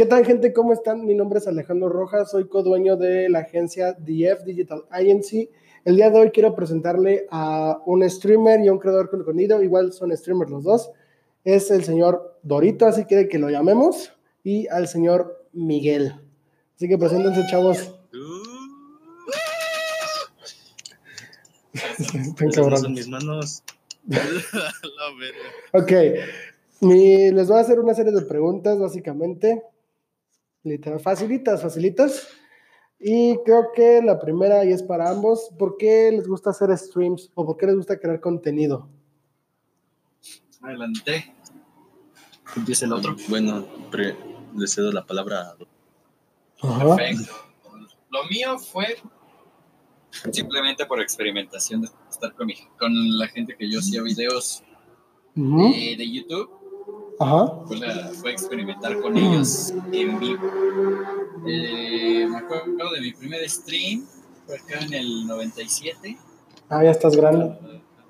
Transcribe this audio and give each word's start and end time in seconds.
¿Qué 0.00 0.06
tal, 0.06 0.24
gente? 0.24 0.54
¿Cómo 0.54 0.72
están? 0.72 1.04
Mi 1.04 1.14
nombre 1.14 1.40
es 1.40 1.46
Alejandro 1.46 1.90
Rojas, 1.90 2.30
soy 2.30 2.48
co-dueño 2.48 2.96
de 2.96 3.28
la 3.28 3.40
agencia 3.40 3.92
DF 3.92 4.44
Digital 4.46 4.86
Agency. 4.88 5.50
El 5.84 5.96
día 5.96 6.08
de 6.08 6.18
hoy 6.18 6.30
quiero 6.30 6.54
presentarle 6.54 7.26
a 7.30 7.82
un 7.84 8.08
streamer 8.08 8.60
y 8.60 8.68
a 8.68 8.72
un 8.72 8.78
creador 8.78 9.10
con 9.10 9.22
contenido, 9.22 9.62
igual 9.62 9.92
son 9.92 10.16
streamers 10.16 10.50
los 10.50 10.64
dos. 10.64 10.90
Es 11.44 11.70
el 11.70 11.84
señor 11.84 12.38
Dorito, 12.42 12.86
así 12.86 13.04
quiere 13.04 13.28
que 13.28 13.38
lo 13.38 13.50
llamemos, 13.50 14.14
y 14.42 14.68
al 14.68 14.88
señor 14.88 15.46
Miguel. 15.52 16.14
Así 16.76 16.88
que 16.88 16.96
preséntense, 16.96 17.42
chavos. 17.50 17.94
Están 22.14 22.50
cabrones. 22.52 22.88
mis 22.88 23.06
manos. 23.06 23.62
ok. 25.74 25.92
les 26.80 27.48
voy 27.48 27.58
a 27.58 27.60
hacer 27.60 27.78
una 27.78 27.92
serie 27.92 28.12
de 28.12 28.22
preguntas, 28.22 28.78
básicamente. 28.78 29.62
Literal, 30.62 31.00
facilitas, 31.00 31.62
facilitas. 31.62 32.28
Y 32.98 33.38
creo 33.44 33.72
que 33.74 34.02
la 34.02 34.18
primera, 34.18 34.64
y 34.64 34.72
es 34.72 34.82
para 34.82 35.10
ambos, 35.10 35.50
¿por 35.58 35.76
qué 35.78 36.12
les 36.12 36.28
gusta 36.28 36.50
hacer 36.50 36.76
streams 36.76 37.30
o 37.34 37.46
por 37.46 37.56
qué 37.56 37.66
les 37.66 37.76
gusta 37.76 37.98
crear 37.98 38.20
contenido? 38.20 38.88
Adelante. 40.60 41.34
Empieza 42.56 42.84
el 42.84 42.92
otro. 42.92 43.16
Bueno, 43.28 43.66
le 44.54 44.66
cedo 44.66 44.92
la 44.92 45.06
palabra. 45.06 45.54
Perfecto. 46.60 47.32
Lo 48.10 48.24
mío 48.24 48.58
fue 48.58 48.96
simplemente 50.32 50.84
por 50.84 51.00
experimentación 51.00 51.82
de 51.82 51.88
estar 52.10 52.34
con, 52.34 52.48
con 52.78 53.18
la 53.18 53.28
gente 53.28 53.56
que 53.56 53.70
yo 53.70 53.78
hacía 53.78 54.02
videos 54.02 54.62
de, 55.34 56.10
YouTube. 56.10 56.50
Ajá. 57.20 57.52
Fue, 57.66 58.32
experimentar 58.32 58.98
con 58.98 59.14
ellos 59.14 59.74
en 59.92 60.18
vivo. 60.18 60.50
Eh, 61.46 62.26
me 62.26 62.38
acuerdo 62.38 62.90
de 62.92 63.00
mi 63.02 63.12
primer 63.12 63.48
stream, 63.48 64.06
fue 64.46 64.56
acá 64.56 64.78
en 64.80 64.94
el 64.94 65.26
97. 65.26 66.16
Ah, 66.70 66.82
ya 66.82 66.90
estás 66.92 67.14
grande. 67.14 67.58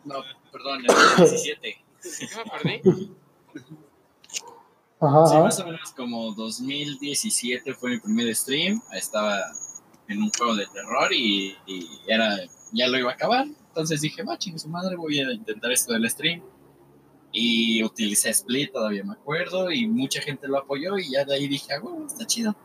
No, 0.04 0.14
perdón, 0.52 0.84
en 0.84 0.90
el 0.90 1.28
17. 1.28 1.60
¿Qué 1.60 2.26
me 2.36 2.80
perdí? 2.80 3.10
Ajá, 5.00 5.26
sí, 5.26 5.36
más 5.38 5.58
o 5.58 5.64
menos 5.64 5.92
como 5.92 6.32
2017 6.34 7.74
fue 7.74 7.90
mi 7.90 7.98
primer 7.98 8.32
stream. 8.36 8.80
Estaba 8.92 9.40
en 10.06 10.22
un 10.22 10.30
juego 10.30 10.54
de 10.54 10.66
terror 10.68 11.12
y, 11.12 11.56
era, 12.06 12.36
ya 12.70 12.86
lo 12.86 12.96
iba 12.96 13.10
a 13.10 13.14
acabar. 13.14 13.46
Entonces 13.68 14.02
dije, 14.02 14.22
va, 14.22 14.38
chingue 14.38 14.60
su 14.60 14.68
madre, 14.68 14.94
voy 14.94 15.18
a 15.18 15.32
intentar 15.32 15.72
esto 15.72 15.94
del 15.94 16.08
stream. 16.08 16.42
Y 17.32 17.82
utilicé 17.84 18.30
Split, 18.30 18.72
todavía 18.72 19.04
me 19.04 19.12
acuerdo, 19.12 19.70
y 19.70 19.86
mucha 19.86 20.20
gente 20.20 20.48
lo 20.48 20.58
apoyó 20.58 20.98
y 20.98 21.12
ya 21.12 21.24
de 21.24 21.34
ahí 21.34 21.46
dije, 21.46 21.72
ah, 21.74 21.80
bueno, 21.80 22.06
está 22.06 22.26
chido. 22.26 22.56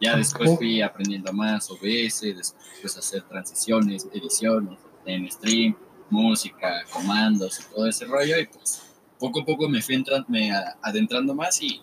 Ya 0.00 0.16
después 0.16 0.56
fui 0.56 0.82
aprendiendo 0.82 1.32
más 1.32 1.70
OBS, 1.70 2.22
después 2.22 2.96
hacer 2.96 3.22
transiciones, 3.22 4.08
ediciones 4.12 4.78
en 5.06 5.30
stream, 5.30 5.76
música, 6.10 6.82
comandos 6.92 7.60
y 7.60 7.74
todo 7.74 7.86
ese 7.86 8.04
rollo. 8.06 8.38
Y 8.38 8.46
pues 8.46 8.82
poco 9.18 9.40
a 9.40 9.44
poco 9.44 9.68
me 9.68 9.80
fui 9.80 9.94
entrando, 9.94 10.26
me 10.28 10.50
adentrando 10.82 11.34
más 11.34 11.62
y 11.62 11.80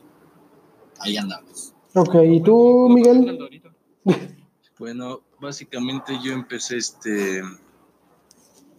ahí 1.00 1.16
andamos. 1.16 1.73
Ok, 1.95 2.16
¿y 2.26 2.42
tú, 2.42 2.90
Miguel? 2.90 3.38
Bueno, 4.78 5.23
básicamente 5.42 6.17
yo 6.23 6.32
empecé 6.32 6.78
este 6.78 7.40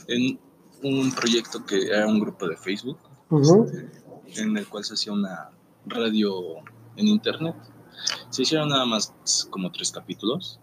en 0.08 0.40
un 0.82 1.12
proyecto 1.12 1.66
que 1.66 1.88
era 1.88 2.06
un 2.06 2.18
grupo 2.18 2.48
de 2.48 2.56
Facebook, 2.56 2.98
este, 3.30 4.42
en 4.42 4.56
el 4.56 4.66
cual 4.68 4.84
se 4.84 4.94
hacía 4.94 5.12
una 5.12 5.50
radio 5.86 6.56
en 6.96 7.08
internet. 7.08 7.56
Se 8.30 8.42
hicieron 8.42 8.68
nada 8.68 8.86
más 8.86 9.12
como 9.50 9.70
tres 9.70 9.90
capítulos. 9.90 10.60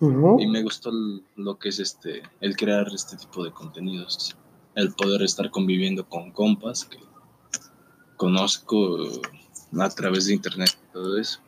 Y 0.00 0.46
me 0.48 0.64
gustó 0.64 0.90
lo 1.36 1.58
que 1.58 1.68
es 1.68 1.78
este, 1.78 2.22
el 2.40 2.56
crear 2.56 2.88
este 2.92 3.16
tipo 3.16 3.44
de 3.44 3.52
contenidos. 3.52 4.36
El 4.74 4.92
poder 4.94 5.22
estar 5.22 5.48
conviviendo 5.50 6.08
con 6.08 6.32
compas 6.32 6.84
que 6.84 6.98
conozco 8.16 8.98
a 9.78 9.88
través 9.90 10.26
de 10.26 10.34
internet 10.34 10.70
y 10.88 10.92
todo 10.92 11.18
eso 11.18 11.40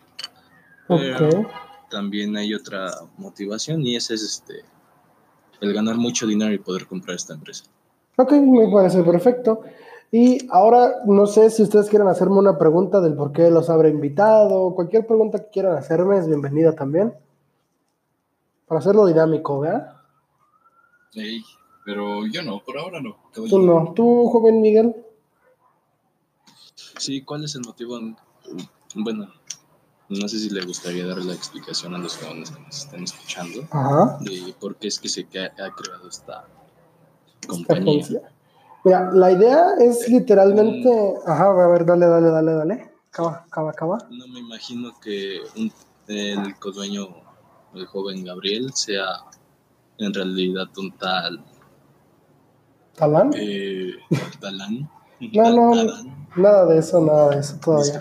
también 1.95 2.37
hay 2.37 2.55
otra 2.55 2.91
motivación 3.17 3.83
y 3.83 3.97
esa 3.97 4.15
es 4.15 4.23
este 4.23 4.65
el 5.61 5.73
ganar 5.73 5.97
mucho 5.97 6.27
dinero 6.27 6.53
y 6.53 6.59
poder 6.59 6.87
comprar 6.87 7.17
esta 7.17 7.34
empresa. 7.34 7.65
Ok, 8.17 8.33
me 8.33 8.69
parece 8.69 9.03
perfecto. 9.03 9.62
Y 10.17 10.47
ahora 10.49 11.03
no 11.07 11.27
sé 11.27 11.51
si 11.51 11.65
ustedes 11.65 11.91
quieren 11.91 12.07
hacerme 12.07 12.37
una 12.37 12.57
pregunta 12.57 13.01
del 13.01 13.17
por 13.17 13.33
qué 13.33 13.51
los 13.51 13.69
habré 13.69 13.89
invitado, 13.89 14.73
cualquier 14.73 15.09
pregunta 15.09 15.41
que 15.41 15.51
quieran 15.51 15.77
hacerme 15.77 16.17
es 16.19 16.29
bienvenida 16.29 16.73
también. 16.73 17.13
Para 18.69 18.79
hacerlo 18.79 19.07
dinámico, 19.07 19.59
¿verdad? 19.59 19.97
Sí, 21.11 21.45
pero 21.85 22.29
yo 22.29 22.45
no, 22.45 22.63
por 22.63 22.79
ahora 22.79 23.01
no. 23.01 23.17
Tú 23.33 23.59
no, 23.59 23.93
tú, 23.93 24.29
joven 24.29 24.61
Miguel. 24.61 24.95
Sí, 26.97 27.23
¿cuál 27.23 27.43
es 27.43 27.57
el 27.57 27.63
motivo? 27.63 27.99
Bueno, 28.95 29.33
no 30.11 30.29
sé 30.29 30.39
si 30.39 30.49
le 30.51 30.65
gustaría 30.65 31.09
dar 31.09 31.19
la 31.25 31.35
explicación 31.35 31.93
a 31.93 31.99
los 31.99 32.17
que 32.19 32.33
nos 32.33 32.53
estén 32.69 33.03
escuchando 33.03 33.63
de 34.21 34.55
por 34.61 34.77
qué 34.77 34.87
es 34.87 35.01
que 35.01 35.09
se 35.09 35.23
ha 35.23 35.75
creado 35.75 36.09
esta 36.09 36.47
compañía. 37.49 38.31
Mira, 38.84 39.11
la 39.12 39.33
idea 39.33 39.75
es 39.81 40.09
literalmente. 40.09 40.91
Ajá, 41.27 41.47
a 41.47 41.69
ver, 41.69 41.87
dale, 41.87 42.06
dale, 42.06 42.28
dale, 42.28 42.53
dale. 42.53 42.91
Acaba, 43.09 43.45
acaba, 43.47 43.71
acaba. 43.71 43.99
No 44.11 44.27
me 44.28 44.41
imagino 44.41 44.93
que 45.00 45.41
el 46.09 46.59
codueño, 46.59 47.09
el 47.75 47.87
joven 47.87 48.25
Gabriel, 48.25 48.72
sea 48.75 49.05
en 49.99 50.12
realidad 50.12 50.67
un 50.77 50.93
tal. 50.99 51.45
¿Talán? 52.95 53.33
Eh, 53.34 53.95
¿Talán? 54.41 54.91
no, 55.33 55.75
no, 55.75 55.93
nada 56.37 56.66
de 56.66 56.78
eso, 56.78 57.01
nada 57.01 57.31
de 57.31 57.41
eso 57.41 57.56
todavía. 57.65 58.01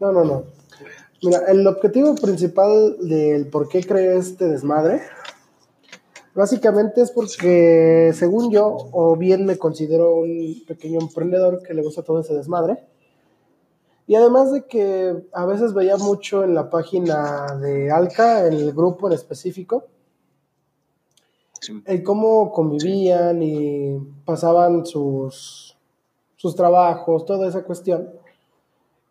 No, 0.00 0.12
no, 0.12 0.24
no. 0.24 0.44
Mira, 1.22 1.40
el 1.48 1.66
objetivo 1.66 2.14
principal 2.14 2.96
del 3.00 3.48
por 3.48 3.68
qué 3.68 3.82
creé 3.82 4.18
este 4.18 4.46
desmadre, 4.48 5.02
básicamente 6.36 7.00
es 7.00 7.10
porque, 7.10 8.12
según 8.14 8.52
yo, 8.52 8.76
o 8.92 9.16
bien 9.16 9.46
me 9.46 9.56
considero 9.56 10.16
un 10.16 10.62
pequeño 10.66 11.00
emprendedor 11.00 11.62
que 11.62 11.74
le 11.74 11.82
gusta 11.82 12.02
todo 12.02 12.20
ese 12.20 12.34
desmadre, 12.34 12.84
y 14.06 14.14
además 14.14 14.52
de 14.52 14.66
que 14.66 15.26
a 15.32 15.46
veces 15.46 15.74
veía 15.74 15.96
mucho 15.96 16.44
en 16.44 16.54
la 16.54 16.70
página 16.70 17.56
de 17.60 17.90
Alca, 17.90 18.46
en 18.46 18.52
el 18.52 18.72
grupo 18.72 19.08
en 19.08 19.14
específico, 19.14 19.86
el 21.86 22.04
cómo 22.04 22.52
convivían 22.52 23.42
y 23.42 23.98
pasaban 24.24 24.86
sus, 24.86 25.76
sus 26.36 26.54
trabajos, 26.54 27.24
toda 27.24 27.48
esa 27.48 27.64
cuestión 27.64 28.10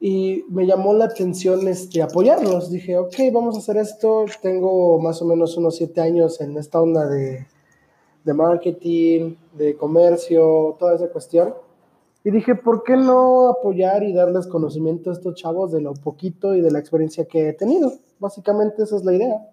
y 0.07 0.45
me 0.49 0.67
llamó 0.67 0.93
la 0.93 1.05
atención 1.05 1.67
este, 1.67 2.03
apoyarlos. 2.03 2.69
Dije, 2.69 2.95
ok, 2.95 3.15
vamos 3.33 3.55
a 3.55 3.57
hacer 3.57 3.77
esto. 3.77 4.25
Tengo 4.39 4.99
más 4.99 5.19
o 5.23 5.25
menos 5.25 5.57
unos 5.57 5.77
siete 5.77 5.99
años 5.99 6.39
en 6.41 6.55
esta 6.57 6.79
onda 6.79 7.07
de, 7.07 7.47
de 8.23 8.33
marketing, 8.35 9.33
de 9.53 9.75
comercio, 9.75 10.75
toda 10.77 10.93
esa 10.93 11.07
cuestión. 11.07 11.55
Y 12.23 12.29
dije, 12.29 12.53
¿por 12.53 12.83
qué 12.83 12.95
no 12.95 13.49
apoyar 13.49 14.03
y 14.03 14.13
darles 14.13 14.45
conocimiento 14.45 15.09
a 15.09 15.13
estos 15.13 15.33
chavos 15.33 15.71
de 15.71 15.81
lo 15.81 15.95
poquito 15.95 16.53
y 16.53 16.61
de 16.61 16.69
la 16.69 16.77
experiencia 16.77 17.25
que 17.25 17.49
he 17.49 17.53
tenido? 17.53 17.91
Básicamente 18.19 18.83
esa 18.83 18.97
es 18.97 19.05
la 19.05 19.13
idea. 19.15 19.49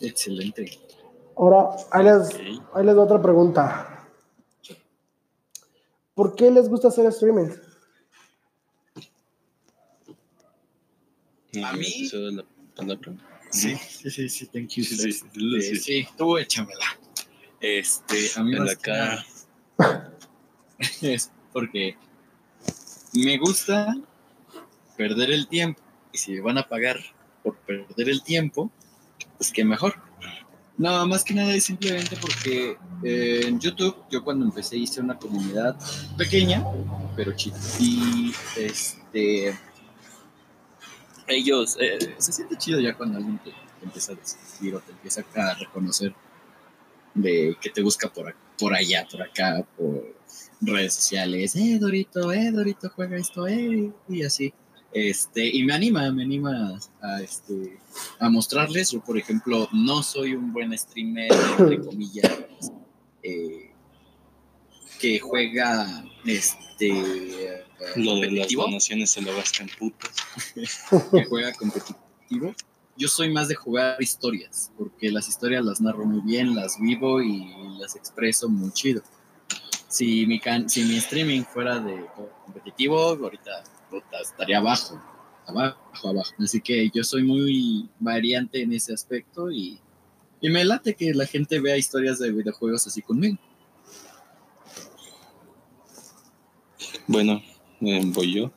Excelente. 0.00 0.66
Ahora, 1.34 1.70
ahí 1.90 2.04
les, 2.04 2.30
ahí 2.74 2.84
les 2.84 2.94
doy 2.94 3.04
otra 3.04 3.20
pregunta. 3.20 3.91
¿Por 6.14 6.34
qué 6.36 6.50
les 6.50 6.68
gusta 6.68 6.88
hacer 6.88 7.06
streaming? 7.06 7.50
A 11.62 11.72
mí. 11.74 12.08
Sí, 13.50 13.76
sí, 13.76 14.10
sí, 14.10 14.28
sí, 14.28 14.46
thank 14.46 14.70
you. 14.70 14.84
Sí, 14.84 14.96
sí, 14.96 15.22
sí, 15.60 15.76
sí, 15.76 16.08
tú 16.16 16.38
échamela. 16.38 16.86
Este, 17.60 18.30
a 18.36 18.42
mí 18.42 18.58
me 18.58 18.76
cara. 18.76 19.24
es 21.02 21.30
porque 21.52 21.96
me 23.12 23.38
gusta 23.38 23.94
perder 24.96 25.30
el 25.30 25.48
tiempo. 25.48 25.82
Y 26.12 26.18
si 26.18 26.32
me 26.32 26.40
van 26.40 26.58
a 26.58 26.68
pagar 26.68 26.98
por 27.42 27.56
perder 27.58 28.08
el 28.08 28.22
tiempo, 28.22 28.70
pues 29.36 29.52
qué 29.52 29.64
mejor. 29.64 29.94
No, 30.82 31.06
más 31.06 31.22
que 31.22 31.32
nada 31.32 31.54
es 31.54 31.62
simplemente 31.62 32.16
porque 32.20 32.76
eh, 33.04 33.42
en 33.46 33.60
YouTube 33.60 33.94
yo 34.10 34.24
cuando 34.24 34.44
empecé 34.44 34.76
hice 34.76 35.00
una 35.00 35.16
comunidad 35.16 35.76
pequeña, 36.18 36.64
pero 37.14 37.30
chida. 37.36 37.56
Y 37.78 38.32
este, 38.56 39.56
ellos, 41.28 41.76
eh, 41.78 42.16
se 42.18 42.32
siente 42.32 42.58
chido 42.58 42.80
ya 42.80 42.94
cuando 42.94 43.18
alguien 43.18 43.38
te, 43.38 43.52
empieza 43.80 44.10
a 44.10 44.16
descubrir 44.16 44.74
o 44.74 44.80
te 44.80 44.90
empieza 44.90 45.24
a 45.36 45.54
reconocer 45.54 46.12
de 47.14 47.56
que 47.60 47.70
te 47.70 47.80
busca 47.80 48.12
por, 48.12 48.34
por 48.58 48.74
allá, 48.74 49.06
por 49.08 49.22
acá, 49.22 49.64
por 49.78 50.02
redes 50.60 50.94
sociales, 50.94 51.54
eh, 51.54 51.78
Dorito, 51.78 52.32
eh, 52.32 52.50
Dorito, 52.50 52.90
juega 52.90 53.18
esto, 53.18 53.46
eh, 53.46 53.92
y 54.08 54.24
así. 54.24 54.52
Este, 54.92 55.46
y 55.46 55.64
me 55.64 55.72
anima, 55.72 56.10
me 56.12 56.22
anima 56.22 56.78
a, 57.00 57.22
este, 57.22 57.78
a 58.18 58.28
mostrarles. 58.28 58.90
Yo, 58.90 59.00
por 59.00 59.16
ejemplo, 59.16 59.68
no 59.72 60.02
soy 60.02 60.34
un 60.34 60.52
buen 60.52 60.76
streamer, 60.76 61.32
entre 61.58 61.80
comillas, 61.84 62.38
eh, 63.22 63.70
que 65.00 65.18
juega 65.18 66.04
este. 66.26 67.64
Lo 67.96 68.16
de 68.16 68.30
las 68.30 68.52
donaciones 68.52 69.10
se 69.10 69.22
lo 69.22 69.34
gastan 69.34 69.68
putas. 69.78 70.14
que 71.10 71.24
juega 71.24 71.52
competitivo. 71.54 72.54
Yo 72.96 73.08
soy 73.08 73.32
más 73.32 73.48
de 73.48 73.54
jugar 73.54 73.96
historias, 74.00 74.70
porque 74.76 75.10
las 75.10 75.26
historias 75.26 75.64
las 75.64 75.80
narro 75.80 76.04
muy 76.04 76.20
bien, 76.20 76.54
las 76.54 76.78
vivo 76.78 77.22
y 77.22 77.50
las 77.78 77.96
expreso 77.96 78.48
muy 78.48 78.70
chido. 78.72 79.02
Si 79.88 80.26
mi, 80.26 80.38
can 80.38 80.68
si 80.68 80.84
mi 80.84 80.96
streaming 80.96 81.42
fuera 81.42 81.80
de 81.80 82.06
competitivo, 82.44 83.00
ahorita 83.00 83.64
estaría 84.20 84.58
abajo, 84.58 85.00
abajo, 85.46 86.08
abajo. 86.08 86.32
Así 86.38 86.60
que 86.60 86.90
yo 86.94 87.04
soy 87.04 87.22
muy 87.22 87.88
variante 87.98 88.62
en 88.62 88.72
ese 88.72 88.92
aspecto 88.92 89.50
y, 89.50 89.78
y 90.40 90.50
me 90.50 90.64
late 90.64 90.94
que 90.94 91.14
la 91.14 91.26
gente 91.26 91.60
vea 91.60 91.76
historias 91.76 92.18
de 92.18 92.32
videojuegos 92.32 92.86
así 92.86 93.02
conmigo. 93.02 93.38
Bueno, 97.06 97.42
eh, 97.80 98.02
voy 98.06 98.32
yo. 98.34 98.52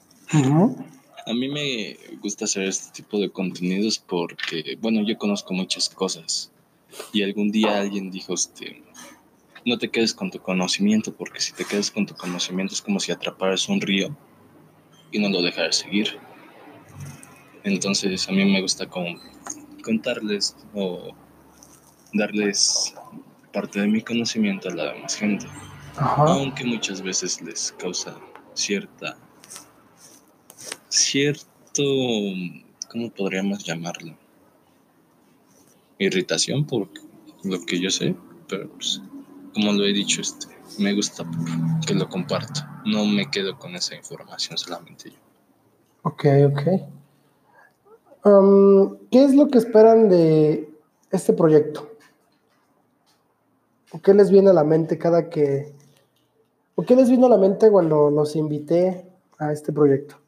A 1.28 1.34
mí 1.34 1.50
me 1.50 1.98
gusta 2.22 2.46
hacer 2.46 2.64
este 2.64 2.92
tipo 3.02 3.20
de 3.20 3.30
contenidos 3.30 3.98
porque, 3.98 4.78
bueno, 4.80 5.02
yo 5.04 5.18
conozco 5.18 5.54
muchas 5.54 5.90
cosas 5.90 6.52
y 7.12 7.24
algún 7.24 7.52
día 7.52 7.80
alguien 7.80 8.12
dijo, 8.12 8.34
este, 8.34 8.84
no 9.66 9.78
te 9.78 9.90
quedes 9.90 10.14
con 10.14 10.30
tu 10.30 10.40
conocimiento 10.40 11.14
porque 11.14 11.42
si 11.42 11.54
te 11.54 11.66
quedas 11.66 11.90
con 11.90 12.06
tu 12.06 12.16
conocimiento 12.16 12.76
es 12.76 12.82
como 12.82 13.00
si 13.00 13.12
atraparas 13.12 13.68
un 13.68 13.82
río 13.82 14.16
y 15.16 15.20
no 15.20 15.30
lo 15.30 15.42
dejar 15.42 15.74
seguir. 15.74 16.20
Entonces 17.64 18.28
a 18.28 18.34
mí 18.34 18.44
me 18.44 18.62
gusta 18.62 18.86
como 18.86 19.18
contarles 19.82 20.58
o 20.74 21.14
darles 22.14 22.94
parte 23.54 23.80
de 23.80 23.88
mi 23.88 24.02
conocimiento 24.02 24.70
a 24.70 24.74
la 24.74 24.94
demás 24.94 25.16
gente. 25.16 25.48
Aunque 25.98 26.66
muchas 26.66 27.02
veces 27.02 27.42
les 27.42 27.72
causa 27.80 28.14
cierta, 28.54 29.18
cierto, 30.90 31.84
¿cómo 32.92 33.10
podríamos 33.12 33.64
llamarlo? 33.64 34.18
Irritación 35.98 36.66
por 36.66 36.90
lo 37.46 37.66
que 37.66 37.80
yo 37.80 37.90
sé, 37.90 38.14
pero 38.50 38.70
pues, 38.72 39.02
como 39.54 39.72
lo 39.72 39.86
he 39.86 39.94
dicho, 39.94 40.20
este, 40.20 40.48
me 40.78 40.94
gusta 40.94 41.24
que 41.88 41.94
lo 41.94 42.10
comparto. 42.10 42.75
No 42.86 43.06
me 43.06 43.30
quedo 43.30 43.58
con 43.58 43.76
esa 43.76 43.96
información 43.96 44.58
solamente 44.58 45.10
yo. 45.10 45.18
Ok, 46.04 46.26
ok. 46.46 46.62
Um, 48.26 48.98
¿Qué 49.12 49.24
es 49.24 49.36
lo 49.36 49.48
que 49.48 49.58
esperan 49.58 50.08
de 50.08 50.70
este 51.12 51.34
proyecto? 51.34 51.92
¿O 53.92 54.02
qué 54.02 54.14
les 54.14 54.30
viene 54.30 54.50
a 54.50 54.54
la 54.54 54.64
mente 54.64 54.98
cada 54.98 55.30
que... 55.30 55.74
¿O 56.76 56.84
qué 56.84 56.96
les 56.96 57.10
vino 57.10 57.28
a 57.28 57.30
la 57.30 57.38
mente 57.38 57.72
cuando 57.72 58.10
los 58.10 58.36
invité 58.36 59.08
a 59.40 59.52
este 59.52 59.72
proyecto? 59.72 60.20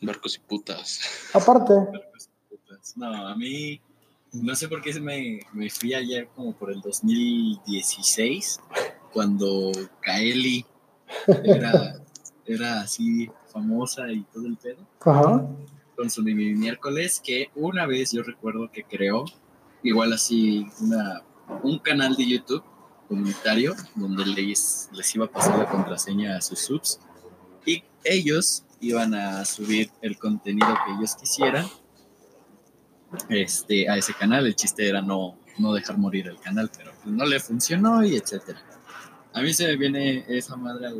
Barcos 0.00 0.36
y 0.36 0.40
putas. 0.40 1.00
Aparte. 1.32 1.74
Barcos 1.92 2.28
y 2.28 2.56
putas. 2.56 2.96
No, 2.96 3.28
a 3.28 3.36
mí 3.36 3.80
no 4.32 4.54
sé 4.54 4.68
por 4.68 4.82
qué 4.82 4.98
me, 5.00 5.40
me 5.52 5.70
fui 5.70 5.94
ayer 5.94 6.28
como 6.34 6.52
por 6.52 6.70
el 6.70 6.80
2016, 6.80 8.60
cuando 9.12 9.72
Kaeli 10.00 10.66
era, 11.44 12.00
era 12.44 12.80
así 12.80 13.30
famosa 13.52 14.10
y 14.10 14.22
todo 14.24 14.46
el 14.46 14.56
pedo. 14.56 14.86
Ajá. 15.00 15.46
Con 15.96 16.10
su 16.10 16.22
miércoles, 16.22 17.22
que 17.24 17.50
una 17.54 17.86
vez 17.86 18.12
yo 18.12 18.22
recuerdo 18.22 18.70
que 18.70 18.84
creó, 18.84 19.24
igual 19.82 20.12
así, 20.12 20.66
una, 20.80 21.22
un 21.62 21.78
canal 21.78 22.14
de 22.16 22.28
YouTube 22.28 22.62
comunitario 23.08 23.74
donde 23.94 24.26
les, 24.26 24.90
les 24.92 25.14
iba 25.14 25.26
a 25.26 25.30
pasar 25.30 25.58
la 25.58 25.68
contraseña 25.68 26.36
a 26.36 26.40
sus 26.40 26.58
subs 26.58 27.00
y 27.64 27.82
ellos 28.04 28.64
iban 28.80 29.14
a 29.14 29.44
subir 29.44 29.90
el 30.02 30.18
contenido 30.18 30.68
que 30.84 30.92
ellos 30.92 31.16
quisieran 31.16 31.66
este, 33.28 33.88
a 33.88 33.96
ese 33.96 34.14
canal. 34.14 34.46
El 34.46 34.56
chiste 34.56 34.88
era 34.88 35.02
no, 35.02 35.38
no 35.58 35.72
dejar 35.72 35.98
morir 35.98 36.28
el 36.28 36.38
canal, 36.38 36.70
pero 36.76 36.92
pues 37.02 37.14
no 37.14 37.24
le 37.24 37.40
funcionó 37.40 38.04
y 38.04 38.16
etcétera. 38.16 38.62
A 39.36 39.42
mí 39.42 39.52
se 39.52 39.66
me 39.66 39.76
viene 39.76 40.24
esa 40.28 40.56
madre 40.56 40.86
a, 40.86 40.90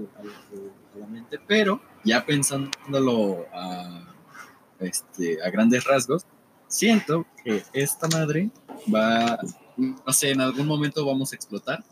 la 0.98 1.06
mente, 1.06 1.40
pero 1.46 1.80
ya 2.04 2.26
pensándolo 2.26 3.46
a, 3.50 4.14
este, 4.78 5.42
a 5.42 5.48
grandes 5.48 5.84
rasgos, 5.84 6.26
siento 6.68 7.24
que 7.42 7.62
esta 7.72 8.06
madre 8.08 8.50
va, 8.94 9.38
no 9.78 10.12
sé, 10.12 10.32
en 10.32 10.42
algún 10.42 10.66
momento 10.66 11.06
vamos 11.06 11.32
a 11.32 11.36
explotar 11.36 11.82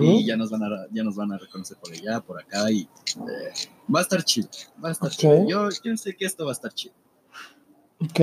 y 0.00 0.24
ya 0.24 0.36
nos 0.36 0.50
van 0.50 0.62
a 0.62 0.86
ya 0.92 1.02
nos 1.02 1.16
van 1.16 1.32
a 1.32 1.38
reconocer 1.38 1.76
por 1.78 1.92
allá, 1.92 2.20
por 2.20 2.40
acá 2.40 2.70
y 2.70 2.82
eh, 2.82 3.68
va 3.92 3.98
a 3.98 4.02
estar 4.02 4.22
chido, 4.22 4.48
va 4.82 4.90
a 4.90 4.92
estar 4.92 5.10
chido. 5.10 5.48
Yo, 5.48 5.70
yo 5.82 5.96
sé 5.96 6.14
que 6.14 6.24
esto 6.24 6.44
va 6.44 6.52
a 6.52 6.54
estar 6.54 6.72
chido. 6.72 6.94
Ok. 7.98 8.20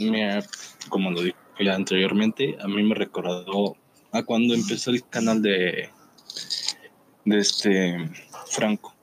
Mira, 0.00 0.44
como 0.88 1.12
lo 1.12 1.22
dije 1.22 1.36
anteriormente, 1.72 2.56
a 2.60 2.66
mí 2.66 2.82
me 2.82 2.96
recordó 2.96 3.76
a 4.10 4.24
cuando 4.24 4.54
empezó 4.54 4.90
el 4.90 5.06
canal 5.08 5.40
de, 5.40 5.90
de 7.26 7.38
este 7.38 8.10
Franco, 8.46 8.94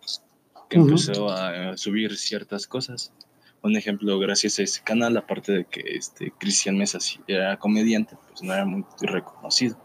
que 0.70 0.78
empezó 0.78 1.30
a 1.30 1.78
subir 1.78 2.18
ciertas 2.18 2.66
cosas. 2.66 3.14
Un 3.62 3.78
ejemplo, 3.78 4.18
gracias 4.18 4.60
a 4.60 4.64
ese 4.64 4.82
canal, 4.82 5.16
aparte 5.16 5.52
de 5.52 5.66
que 5.66 5.82
este 5.86 6.32
Cristian 6.40 6.78
Mesa 6.78 6.98
era 7.28 7.58
comediante, 7.58 8.18
pues 8.28 8.42
no 8.42 8.54
era 8.54 8.66
muy 8.66 8.84
reconocido. 9.02 9.78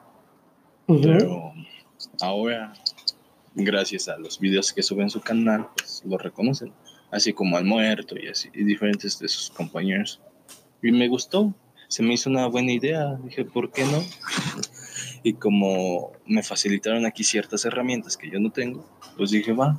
Pero 0.87 1.53
ahora, 2.21 2.73
gracias 3.55 4.09
a 4.09 4.17
los 4.17 4.41
videos 4.41 4.73
que 4.73 4.83
sube 4.83 5.03
en 5.03 5.11
su 5.11 5.21
canal, 5.21 5.69
pues 5.77 6.03
lo 6.07 6.17
reconocen, 6.17 6.73
así 7.11 7.33
como 7.33 7.57
al 7.57 7.65
muerto 7.65 8.17
y 8.19 8.29
así, 8.29 8.49
y 8.55 8.65
diferentes 8.65 9.19
de 9.19 9.29
sus 9.29 9.51
compañeros. 9.51 10.21
Y 10.83 10.93
me 10.93 11.09
gustó, 11.09 11.55
se 11.89 12.03
me 12.03 12.15
hizo 12.15 12.31
una 12.31 12.47
buena 12.47 12.73
idea. 12.73 13.17
Dije, 13.25 13.45
¿por 13.45 13.73
qué 13.73 13.85
no? 13.85 14.03
Y 15.23 15.35
como 15.35 16.13
me 16.27 16.43
facilitaron 16.43 17.07
aquí 17.07 17.25
ciertas 17.25 17.65
herramientas 17.65 18.17
que 18.17 18.31
yo 18.31 18.39
no 18.39 18.51
tengo, 18.51 18.85
pues 19.17 19.31
dije, 19.31 19.53
va, 19.53 19.77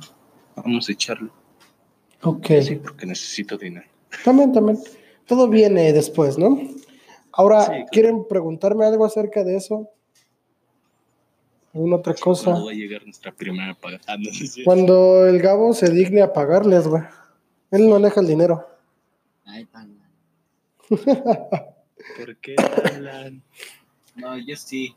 vamos 0.56 0.88
a 0.88 0.92
echarlo. 0.92 1.32
Ok. 2.22 2.46
Sí, 2.62 2.76
porque 2.76 3.06
necesito 3.06 3.56
dinero. 3.56 3.86
También, 4.24 4.52
también. 4.52 4.78
Todo 5.26 5.48
viene 5.48 5.92
después, 5.92 6.36
¿no? 6.38 6.60
Ahora, 7.32 7.86
¿quieren 7.90 8.26
preguntarme 8.28 8.84
algo 8.84 9.04
acerca 9.04 9.44
de 9.44 9.56
eso? 9.56 9.88
¿Alguna 11.72 11.96
otra 11.96 12.14
cosa? 12.14 12.46
¿Cuándo 12.46 12.66
va 12.66 12.72
a 12.72 12.74
llegar 12.74 13.04
nuestra 13.04 13.32
primera 13.32 13.74
paga? 13.74 14.00
Ah, 14.08 14.16
Cuando 14.64 15.26
el 15.26 15.40
Gabo 15.40 15.72
se 15.72 15.90
digne 15.90 16.20
a 16.20 16.32
pagarles, 16.32 16.88
güey. 16.88 17.04
Él 17.70 17.88
no 17.88 17.94
aleja 17.94 18.20
el 18.20 18.26
dinero. 18.26 18.66
Ay, 19.44 19.66
tan 19.66 20.00
¿Por 20.88 22.36
qué 22.40 22.56
hablan? 22.84 23.42
No, 24.16 24.36
yo 24.38 24.56
sí. 24.56 24.96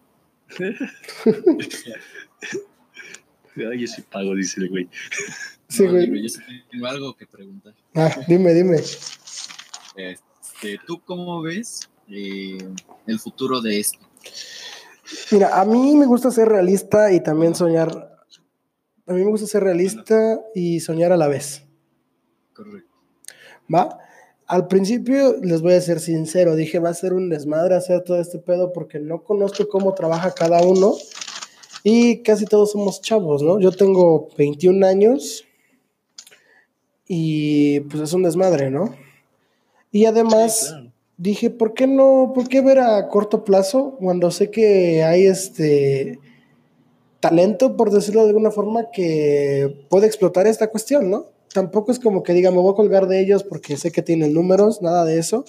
yo 3.56 3.88
sí 3.88 4.02
pago, 4.04 4.36
dice 4.36 4.62
el 4.62 4.70
güey. 4.70 4.88
Sí, 5.68 5.88
güey. 5.88 6.22
yo 6.22 6.30
sí 6.30 6.42
tengo 6.72 6.86
algo 6.88 7.16
que 7.16 7.26
preguntar. 7.26 7.74
Ah, 7.96 8.16
dime, 8.28 8.54
dime. 8.54 8.78
Este, 9.96 10.80
¿Tú 10.86 11.02
cómo 11.04 11.42
ves 11.42 11.90
eh, 12.08 12.60
el 13.08 13.20
futuro 13.20 13.62
de 13.62 13.80
esto? 13.80 14.00
Mira, 15.32 15.60
a 15.60 15.66
mí 15.66 15.96
me 15.96 16.06
gusta 16.06 16.30
ser 16.32 16.50
realista 16.50 17.12
y 17.12 17.22
también 17.22 17.56
soñar. 17.56 17.90
A 19.06 19.14
mí 19.14 19.24
me 19.24 19.30
gusta 19.30 19.48
ser 19.48 19.64
realista 19.64 20.40
y 20.56 20.80
soñar 20.80 21.12
a 21.12 21.18
la 21.18 21.28
vez. 21.28 21.64
Correcto. 22.54 22.90
¿Va? 23.74 24.00
Al 24.54 24.68
principio, 24.68 25.38
les 25.42 25.64
voy 25.64 25.74
a 25.74 25.82
ser 25.82 26.00
sincero, 26.00 26.56
dije, 26.56 26.78
va 26.78 26.90
a 26.90 26.94
ser 26.94 27.14
un 27.14 27.28
desmadre 27.28 27.74
hacer 27.74 28.04
todo 28.04 28.22
este 28.22 28.38
pedo 28.38 28.72
porque 28.72 29.00
no 29.00 29.24
conozco 29.24 29.68
cómo 29.68 29.96
trabaja 29.96 30.32
cada 30.32 30.62
uno 30.62 30.94
y 31.84 32.22
casi 32.22 32.46
todos 32.46 32.74
somos 32.74 33.02
chavos, 33.02 33.42
¿no? 33.42 33.60
Yo 33.60 33.72
tengo 33.72 34.28
21 34.38 34.86
años 34.86 35.44
y 37.08 37.80
pues 37.80 38.04
es 38.04 38.14
un 38.14 38.22
desmadre, 38.22 38.70
¿no? 38.70 38.94
Y 39.92 40.06
además 40.06 40.76
dije, 41.18 41.50
¿por 41.50 41.74
qué 41.74 41.88
no, 41.88 42.34
por 42.36 42.48
qué 42.48 42.62
ver 42.62 42.78
a 42.78 43.08
corto 43.08 43.44
plazo 43.44 43.96
cuando 44.00 44.30
sé 44.30 44.52
que 44.52 45.02
hay 45.04 45.26
este 45.26 46.20
talento, 47.20 47.76
por 47.76 47.90
decirlo 47.90 48.22
de 48.22 48.28
alguna 48.28 48.52
forma, 48.52 48.92
que 48.92 49.84
puede 49.90 50.06
explotar 50.06 50.46
esta 50.46 50.70
cuestión, 50.70 51.10
¿no? 51.10 51.33
Tampoco 51.54 51.92
es 51.92 52.00
como 52.00 52.24
que 52.24 52.34
diga, 52.34 52.52
me 52.52 52.58
voy 52.58 52.74
a 52.74 52.76
colgar 52.76 53.08
de 53.08 53.22
ellos 53.22 53.44
porque 53.44 53.78
sé 53.78 53.92
que 53.92 54.02
tienen 54.02 54.34
números, 54.34 54.82
nada 54.82 55.06
de 55.06 55.20
eso, 55.20 55.46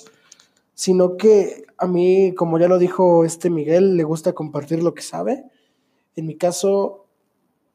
sino 0.74 1.16
que 1.16 1.64
a 1.78 1.86
mí, 1.86 2.34
como 2.36 2.58
ya 2.58 2.68
lo 2.68 2.78
dijo 2.78 3.24
este 3.24 3.50
Miguel, 3.50 3.96
le 3.96 4.04
gusta 4.04 4.32
compartir 4.32 4.82
lo 4.82 4.94
que 4.94 5.02
sabe. 5.02 5.44
En 6.16 6.26
mi 6.26 6.36
caso, 6.36 7.06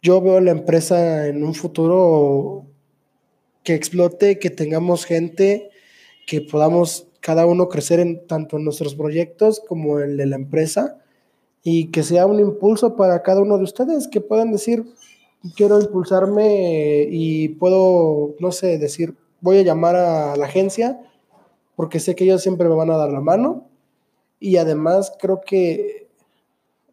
yo 0.02 0.22
veo 0.22 0.40
la 0.40 0.52
empresa 0.52 1.28
en 1.28 1.44
un 1.44 1.54
futuro 1.54 2.66
que 3.64 3.74
explote, 3.74 4.40
que 4.40 4.50
tengamos 4.50 5.06
gente, 5.06 5.70
que 6.26 6.42
podamos 6.42 7.08
cada 7.20 7.46
uno 7.46 7.68
crecer 7.68 8.00
en 8.00 8.26
tanto 8.26 8.58
en 8.58 8.64
nuestros 8.64 8.96
proyectos 8.96 9.62
como 9.68 10.00
el 10.00 10.16
de 10.16 10.26
la 10.26 10.38
empresa 10.38 11.00
y 11.64 11.88
que 11.92 12.04
sea 12.04 12.26
un 12.26 12.40
impulso 12.40 12.96
para 12.96 13.22
cada 13.22 13.42
uno 13.42 13.58
de 13.58 13.66
ustedes, 13.66 14.08
que 14.08 14.22
puedan 14.22 14.52
decir, 14.52 14.86
quiero 15.56 15.80
impulsarme 15.80 17.08
y 17.10 17.50
puedo, 17.50 18.36
no 18.40 18.52
sé, 18.52 18.78
decir, 18.78 19.16
voy 19.42 19.60
a 19.60 19.64
llamar 19.64 19.96
a 19.96 20.36
la 20.36 20.46
agencia 20.46 21.00
porque 21.76 22.00
sé 22.00 22.16
que 22.16 22.26
ellos 22.26 22.42
siempre 22.42 22.68
me 22.68 22.76
van 22.76 22.92
a 22.92 22.98
dar 22.98 23.12
la 23.12 23.22
mano 23.22 23.70
y 24.40 24.58
además 24.58 25.14
creo 25.20 25.42
que 25.42 26.10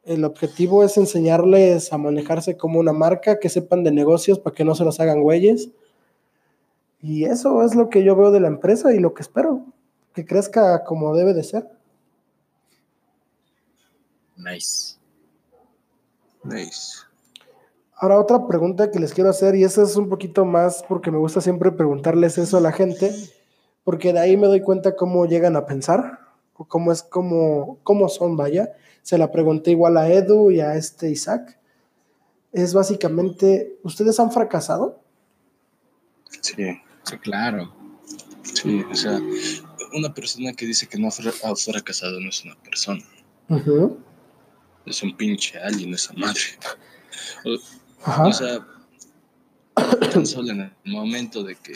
el 0.05 0.25
objetivo 0.25 0.85
es 0.85 0.97
enseñarles 0.97 1.93
a 1.93 1.99
manejarse 1.99 2.57
como 2.57 2.79
una 2.79 2.93
marca, 2.93 3.41
que 3.41 3.49
sepan 3.49 3.83
de 3.83 3.91
negocios 3.91 4.39
para 4.39 4.55
que 4.55 4.65
no 4.65 4.77
se 4.77 4.85
los 4.85 5.01
hagan 5.01 5.21
güeyes. 5.21 5.71
Y 7.03 7.25
eso 7.25 7.63
es 7.63 7.75
lo 7.75 7.89
que 7.89 8.05
yo 8.05 8.15
veo 8.15 8.31
de 8.31 8.41
la 8.41 8.47
empresa 8.47 8.95
y 8.95 9.01
lo 9.01 9.15
que 9.15 9.23
espero, 9.23 9.65
que 10.15 10.25
crezca 10.25 10.85
como 10.85 11.15
debe 11.15 11.35
de 11.35 11.43
ser. 11.43 11.69
Nice. 14.37 14.97
Nice. 16.45 17.06
Ahora 17.97 18.21
otra 18.21 18.47
pregunta 18.47 18.91
que 18.91 19.01
les 19.01 19.15
quiero 19.15 19.31
hacer, 19.31 19.55
y 19.57 19.65
esa 19.65 19.83
es 19.83 19.97
un 19.97 20.09
poquito 20.09 20.45
más 20.45 20.85
porque 20.87 21.11
me 21.11 21.19
gusta 21.19 21.41
siempre 21.41 21.73
preguntarles 21.73 22.39
eso 22.39 22.59
a 22.59 22.61
la 22.61 22.73
gente, 22.73 23.13
porque 23.85 24.13
de 24.13 24.21
ahí 24.21 24.37
me 24.37 24.47
doy 24.47 24.61
cuenta 24.61 24.97
cómo 24.97 25.27
llegan 25.27 25.57
a 25.57 25.67
pensar, 25.67 26.21
o 26.55 26.67
cómo 26.67 26.93
es, 26.93 27.03
cómo, 27.03 27.79
cómo 27.83 28.09
son, 28.09 28.37
vaya 28.37 28.73
se 29.07 29.19
la 29.19 29.31
pregunté 29.31 29.71
igual 29.71 29.97
a 29.99 30.09
Edu 30.13 30.51
y 30.51 30.59
a 30.59 30.75
este 30.75 31.09
Isaac. 31.09 31.57
Es 32.53 32.75
básicamente, 32.75 33.79
¿ustedes 33.85 34.19
han 34.19 34.33
fracasado? 34.33 35.01
Sí. 36.41 36.55
Sí, 37.05 37.19
claro. 37.19 37.73
Sí, 38.43 38.85
o 38.91 38.95
sea, 38.97 39.21
una 39.93 40.13
persona 40.13 40.53
que 40.55 40.67
dice 40.67 40.89
que 40.89 40.99
no 40.99 41.07
ha 41.07 41.13
fracasado 41.13 42.19
no 42.19 42.29
es 42.29 42.45
una 42.45 42.57
persona. 42.57 43.05
Es 44.85 45.05
un 45.05 45.17
pinche 45.17 45.57
alien 45.61 45.95
esa 45.95 46.13
madre. 46.15 46.41
O, 48.07 48.29
o 48.29 48.33
sea, 48.33 48.67
tan 50.13 50.27
solo 50.27 50.53
en 50.53 50.61
el 50.61 50.93
momento 50.93 51.43
de 51.43 51.57
que 51.57 51.75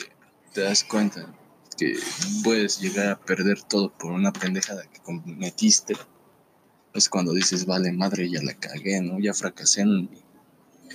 te 0.53 0.63
das 0.63 0.85
cuenta 0.85 1.35
que 1.77 1.99
puedes 2.45 2.81
llegar 2.81 3.09
a 3.09 3.19
perder 3.19 3.63
todo 3.63 3.91
por 3.91 4.13
una 4.13 4.33
pendejada 4.33 4.85
que 4.87 5.01
cometiste, 5.01 5.97
es 6.95 7.09
cuando 7.09 7.33
dices, 7.33 7.67
vale, 7.67 7.93
madre, 7.93 8.29
ya 8.29 8.43
la 8.43 8.55
cagué, 8.55 9.01
¿no? 9.01 9.19
Ya 9.19 9.33
fracasé 9.33 9.83
en 9.83 10.03
mi 10.03 10.23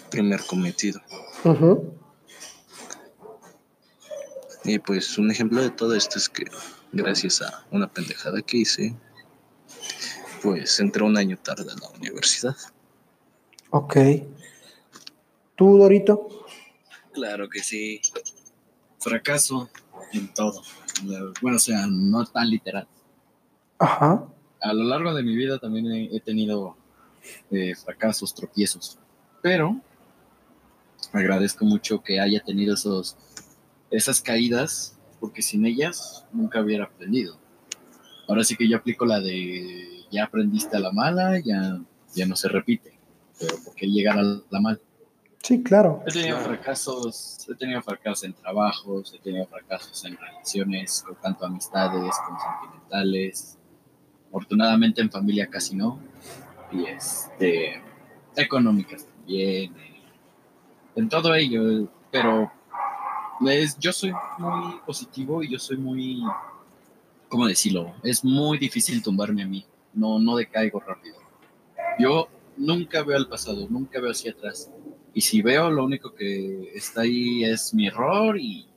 primer 0.10 0.42
cometido. 0.46 1.02
Y 4.64 4.80
pues 4.80 5.18
un 5.18 5.32
ejemplo 5.32 5.62
de 5.62 5.70
todo 5.70 5.96
esto 5.96 6.18
es 6.18 6.28
que 6.28 6.46
gracias 6.92 7.42
a 7.42 7.66
una 7.72 7.92
pendejada 7.92 8.42
que 8.42 8.58
hice, 8.58 8.96
pues 10.42 10.80
entré 10.80 11.04
un 11.04 11.18
año 11.18 11.38
tarde 11.38 11.72
a 11.72 11.80
la 11.80 11.90
universidad. 11.90 12.56
Ok. 13.70 13.98
¿Tú, 15.56 15.78
Dorito? 15.78 16.46
Claro 17.14 17.50
que 17.50 17.60
sí. 17.60 18.02
Fracaso 19.00 19.70
en 20.14 20.34
todo. 20.34 20.62
Bueno, 21.42 21.58
o 21.58 21.60
sea, 21.60 21.86
no 21.88 22.26
tan 22.26 22.50
literal. 22.50 22.88
Ajá 23.80 24.28
a 24.66 24.74
lo 24.74 24.84
largo 24.84 25.14
de 25.14 25.22
mi 25.22 25.36
vida 25.36 25.60
también 25.60 26.10
he, 26.12 26.20
tenido 26.20 26.76
eh, 27.52 27.76
fracasos, 27.76 28.34
tropiezos, 28.34 28.98
pero 29.44 29.80
agradezco 31.14 31.66
mucho 31.66 32.02
que 32.02 32.20
haya 32.20 32.44
tenido 32.44 32.74
esos, 32.74 33.16
esas 33.92 34.22
caídas, 34.22 34.98
porque 35.20 35.44
sin 35.44 35.68
ellas 35.68 36.26
nunca 36.34 36.62
hubiera 36.62 36.86
aprendido. 36.86 37.38
Ahora 38.28 38.44
sí 38.44 38.56
que 38.56 38.68
yo 38.68 38.78
aplico 38.78 39.06
la 39.06 39.20
de 39.20 40.06
ya 40.12 40.24
aprendiste 40.24 40.76
a 40.78 40.80
la 40.80 40.92
mala, 40.92 41.40
ya, 41.40 41.80
ya 42.16 42.26
no 42.26 42.36
se 42.36 42.50
repite, 42.50 42.98
pero 43.40 43.58
¿por 43.64 43.76
qué 43.76 43.86
llegar 43.86 44.18
a 44.18 44.24
la 44.24 44.60
mala? 44.60 44.80
Sí, 45.46 45.62
claro. 45.62 46.02
He 46.08 46.12
tenido 46.12 46.40
fracasos, 46.40 47.48
he 47.48 47.54
tenido 47.54 47.80
fracasos 47.84 48.24
en 48.24 48.34
trabajos, 48.34 49.14
he 49.14 49.20
tenido 49.20 49.46
fracasos 49.46 50.04
en 50.04 50.18
relaciones, 50.18 51.04
con 51.06 51.14
tanto 51.18 51.46
amistades 51.46 52.16
como 52.26 52.40
sentimentales, 52.40 53.56
Afortunadamente 54.30 55.02
en 55.02 55.12
familia 55.12 55.48
casi 55.48 55.76
no. 55.76 56.00
Y 56.72 56.86
este, 56.86 57.80
económicas 58.36 59.06
también. 59.06 59.72
En 60.96 61.10
todo 61.10 61.36
ello, 61.36 61.90
pero 62.10 62.52
pues, 63.40 63.78
yo 63.78 63.94
soy 63.94 64.14
muy 64.40 64.80
positivo 64.84 65.44
y 65.44 65.52
yo 65.52 65.60
soy 65.60 65.78
muy, 65.78 66.24
¿cómo 67.30 67.46
decirlo? 67.46 67.94
Es 68.02 68.26
muy 68.26 68.58
difícil 68.58 69.04
tumbarme 69.04 69.44
a 69.44 69.48
mí. 69.48 69.64
No, 69.94 70.18
no 70.18 70.38
decaigo 70.38 70.80
rápido. 70.80 71.18
Yo 72.00 72.30
nunca 72.58 73.04
veo 73.04 73.18
al 73.18 73.30
pasado, 73.30 73.68
nunca 73.70 74.02
veo 74.02 74.10
hacia 74.10 74.32
atrás. 74.32 74.72
Y 75.16 75.22
si 75.22 75.42
veo, 75.42 75.72
lo 75.72 75.86
único 75.86 76.14
que 76.14 76.74
está 76.76 77.02
ahí 77.02 77.46
es 77.46 77.74
mi 77.74 77.88
error 77.88 78.38
y 78.38 78.68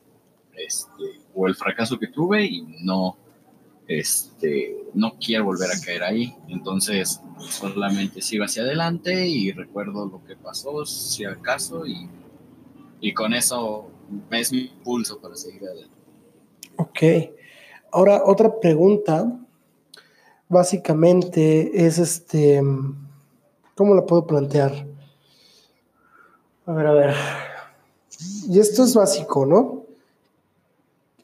este, 0.57 1.21
o 1.35 1.49
el 1.49 1.57
fracaso 1.57 1.99
que 1.99 2.07
tuve 2.07 2.45
y 2.45 2.63
no, 2.85 3.17
este, 3.89 4.85
no 4.95 5.15
quiero 5.19 5.47
volver 5.47 5.69
a 5.71 5.85
caer 5.85 6.05
ahí. 6.05 6.33
Entonces, 6.47 7.21
solamente 7.41 8.23
sigo 8.23 8.45
hacia 8.45 8.63
adelante 8.63 9.27
y 9.27 9.51
recuerdo 9.51 10.07
lo 10.07 10.25
que 10.25 10.37
pasó, 10.37 10.87
si 10.87 11.25
acaso, 11.25 11.85
y, 11.85 12.09
y 13.01 13.13
con 13.13 13.35
eso 13.35 13.91
es 14.31 14.53
mi 14.53 14.67
impulso 14.67 15.21
para 15.21 15.35
seguir 15.35 15.65
adelante. 15.65 15.97
Ok. 16.77 17.03
Ahora, 17.91 18.23
otra 18.25 18.61
pregunta, 18.61 19.41
básicamente, 20.49 21.85
es 21.85 21.99
este, 21.99 22.63
¿cómo 23.75 23.97
la 23.97 24.07
puedo 24.07 24.25
plantear? 24.25 24.88
A 26.69 26.73
ver, 26.73 26.87
a 26.87 26.93
ver. 26.93 27.15
Y 28.47 28.61
esto 28.61 28.85
es 28.85 28.95
básico, 28.95 29.47
¿no? 29.47 29.87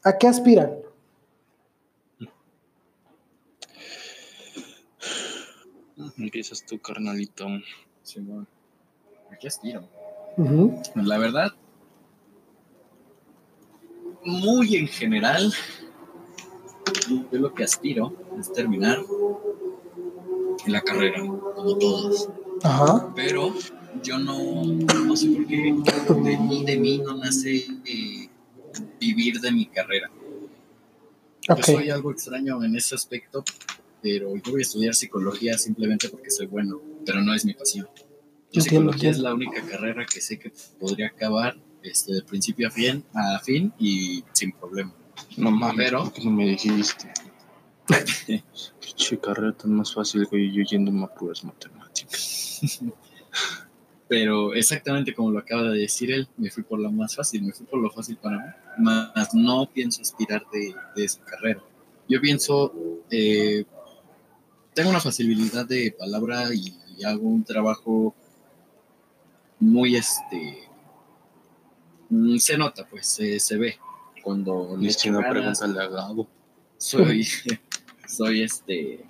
¿A 0.02 0.16
qué 0.16 0.26
aspiran? 0.26 0.78
Empiezas 6.16 6.64
tú, 6.64 6.78
carnalito. 6.80 7.46
Sí, 8.02 8.26
Aquí 9.30 9.46
aspiro. 9.46 9.86
La 10.94 11.18
verdad, 11.18 11.52
muy 14.24 14.76
en 14.76 14.88
general, 14.88 15.52
yo 17.30 17.38
lo 17.38 17.52
que 17.52 17.64
aspiro 17.64 18.14
es 18.40 18.50
terminar 18.50 18.98
la 20.66 20.80
carrera, 20.80 21.20
como 21.20 21.76
todos. 21.76 22.30
Ajá. 22.62 23.12
Pero 23.14 23.52
yo 24.02 24.18
no, 24.18 24.64
no 24.64 25.16
sé 25.16 25.28
por 25.28 25.46
qué 25.46 25.56
de 25.56 26.38
mí, 26.38 26.64
de 26.64 26.76
mí 26.76 26.98
no 26.98 27.16
nace 27.16 27.66
eh, 27.84 28.28
vivir 29.00 29.40
de 29.40 29.52
mi 29.52 29.66
carrera. 29.66 30.10
Yo 31.48 31.62
soy 31.62 31.90
algo 31.90 32.10
extraño 32.10 32.62
en 32.64 32.74
ese 32.76 32.94
aspecto 32.94 33.44
pero 34.04 34.36
yo 34.36 34.52
voy 34.52 34.60
a 34.60 34.62
estudiar 34.62 34.94
psicología 34.94 35.56
simplemente 35.56 36.10
porque 36.10 36.30
soy 36.30 36.44
bueno, 36.44 36.78
pero 37.06 37.22
no 37.22 37.32
es 37.32 37.46
mi 37.46 37.54
pasión. 37.54 37.88
Yo 38.52 38.60
psicología 38.60 39.08
es 39.08 39.18
la 39.18 39.32
única 39.32 39.62
carrera 39.62 40.04
que 40.04 40.20
sé 40.20 40.38
que 40.38 40.52
podría 40.78 41.06
acabar 41.06 41.56
este, 41.82 42.12
de 42.12 42.22
principio 42.22 42.68
a 42.68 42.70
fin, 42.70 43.02
a 43.14 43.40
fin 43.42 43.72
y 43.78 44.22
sin 44.32 44.52
problema. 44.52 44.92
No 45.38 45.50
mames, 45.50 45.86
pero 45.86 46.12
no 46.22 46.30
me 46.30 46.48
dijiste? 46.48 47.10
Qué 49.08 49.18
carrera 49.18 49.56
tan 49.56 49.72
más 49.72 49.94
fácil, 49.94 50.26
güey, 50.26 50.52
yo 50.52 50.62
yendo 50.64 50.92
a 51.02 51.14
puras 51.14 51.42
matemáticas. 51.42 52.60
pero 54.08 54.54
exactamente 54.54 55.14
como 55.14 55.30
lo 55.30 55.38
acaba 55.38 55.62
de 55.70 55.80
decir 55.80 56.12
él, 56.12 56.28
me 56.36 56.50
fui 56.50 56.62
por 56.62 56.78
lo 56.78 56.90
más 56.92 57.16
fácil, 57.16 57.42
me 57.42 57.52
fui 57.52 57.66
por 57.66 57.80
lo 57.80 57.90
fácil 57.90 58.16
para 58.16 58.38
mí, 58.38 58.52
más 58.78 59.34
no 59.34 59.68
pienso 59.72 60.02
aspirar 60.02 60.44
de, 60.52 60.74
de 60.94 61.04
esa 61.04 61.24
carrera. 61.24 61.62
Yo 62.08 62.20
pienso 62.20 62.72
eh, 63.10 63.64
tengo 64.74 64.90
una 64.90 65.00
facilidad 65.00 65.66
de 65.66 65.94
palabra 65.96 66.52
y, 66.52 66.80
hago 67.04 67.28
un 67.28 67.42
trabajo 67.42 68.14
muy 69.58 69.96
este 69.96 70.68
mm, 72.08 72.36
se 72.36 72.56
nota 72.56 72.86
pues 72.88 73.08
se, 73.08 73.56
ve 73.56 73.76
cuando 74.22 74.76
le 74.78 74.88
echo 74.90 75.10
a 75.18 76.14
soy 76.78 77.26
soy 78.08 78.42
este 78.42 79.04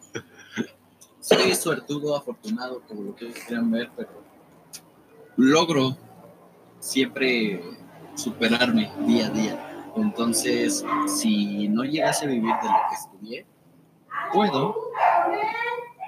soy 1.21 1.55
suertudo 1.55 2.17
afortunado 2.17 2.81
como 2.89 3.03
lo 3.03 3.15
que 3.15 3.33
quieran 3.33 3.71
ver 3.71 3.91
pero 3.95 4.24
logro 5.37 5.97
siempre 6.81 7.61
superarme 8.15 8.91
día 9.07 9.27
a 9.27 9.31
día 9.31 9.93
entonces 9.97 10.85
si 11.07 11.69
no 11.69 11.85
llegase 11.85 12.25
a 12.25 12.29
vivir 12.29 12.55
de 12.63 12.69
lo 12.69 12.81
que 12.89 12.95
estudié 12.95 13.47
puedo 14.33 14.77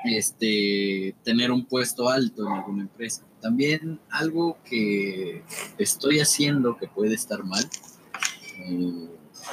este, 0.04 1.14
tener 1.23 1.50
un 1.50 1.64
puesto 1.64 2.09
alto 2.09 2.47
en 2.47 2.52
alguna 2.52 2.83
empresa. 2.83 3.25
también 3.40 4.00
algo 4.11 4.59
que 4.64 5.42
estoy 5.78 6.21
haciendo 6.21 6.76
que 6.76 6.87
puede 6.87 7.14
estar 7.14 7.45
mal 7.45 7.64
eh, 8.59 9.09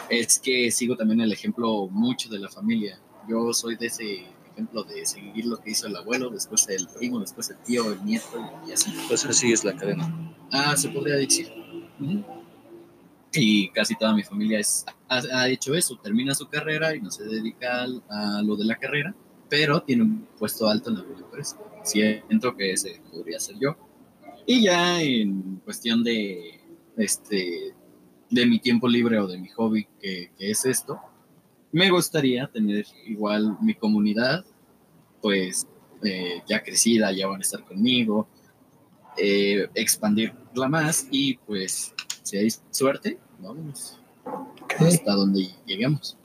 es 0.10 0.40
que 0.40 0.72
sigo 0.72 0.96
también 0.96 1.22
el 1.22 1.32
ejemplo 1.32 1.88
mucho 1.88 2.30
de 2.30 2.40
la 2.40 2.50
familia. 2.50 3.00
Yo 3.28 3.54
soy 3.54 3.76
de 3.76 3.88
ese 3.88 4.26
ejemplo 4.54 4.84
de 4.84 5.06
seguir 5.06 5.46
lo 5.46 5.58
que 5.58 5.72
hizo 5.72 5.88
el 5.88 5.96
abuelo, 5.96 6.30
después 6.30 6.68
el 6.70 6.88
primo, 6.88 7.20
después 7.20 7.50
el 7.50 7.58
tío, 7.58 7.92
el 7.92 8.04
nieto 8.06 8.40
y 8.68 8.72
así. 8.72 8.94
Pues 9.08 9.26
así 9.26 9.52
es 9.52 9.64
la 9.64 9.76
cadena. 9.76 10.36
Ah, 10.52 10.76
se 10.78 10.90
podría 10.90 11.16
decir. 11.16 11.52
Y 13.34 13.70
casi 13.70 13.96
toda 13.96 14.14
mi 14.14 14.24
familia 14.24 14.60
es, 14.60 14.86
ha, 15.10 15.50
hecho 15.50 15.74
eso, 15.74 15.98
termina 15.98 16.36
su 16.36 16.48
carrera 16.48 16.96
y 16.96 17.02
no 17.02 17.10
se 17.10 17.24
dedica 17.24 17.84
a 18.10 18.42
lo 18.44 18.56
de 18.56 18.66
la 18.66 18.76
carrera, 18.76 19.16
pero 19.50 19.82
tiene 19.82 20.04
un 20.04 20.28
puesto 20.38 20.68
alto 20.68 20.90
en 20.90 20.98
la 20.98 21.04
empresa. 21.04 21.58
Siento 21.84 22.56
que 22.56 22.72
ese 22.72 23.02
podría 23.12 23.40
ser 23.40 23.56
yo. 23.60 23.76
Y 24.46 24.64
ya 24.64 25.02
en 25.02 25.62
cuestión 25.64 26.04
de, 26.04 26.60
este, 26.98 27.74
de 28.30 28.46
mi 28.46 28.60
tiempo 28.60 28.88
libre 28.88 29.20
o 29.20 29.28
de 29.28 29.38
mi 29.38 29.50
hobby, 29.50 29.88
que, 30.00 30.32
que 30.38 30.52
es 30.52 30.66
esto, 30.66 31.00
me 31.74 31.90
gustaría 31.90 32.48
tener 32.48 32.86
igual 33.06 33.58
mi 33.60 33.74
comunidad, 33.74 34.46
pues 35.22 35.68
eh, 36.04 36.42
ya 36.48 36.62
crecida, 36.64 37.12
ya 37.12 37.28
van 37.28 37.40
a 37.40 37.42
estar 37.42 37.66
conmigo, 37.66 38.28
eh, 39.18 39.68
expandirla 39.74 40.70
más 40.70 41.08
y 41.12 41.36
pues 41.38 41.94
si 42.22 42.38
hay 42.38 42.50
suerte, 42.70 43.18
vamos 43.40 44.00
hasta 44.80 45.14
donde 45.14 45.50
lleguemos. 45.66 46.18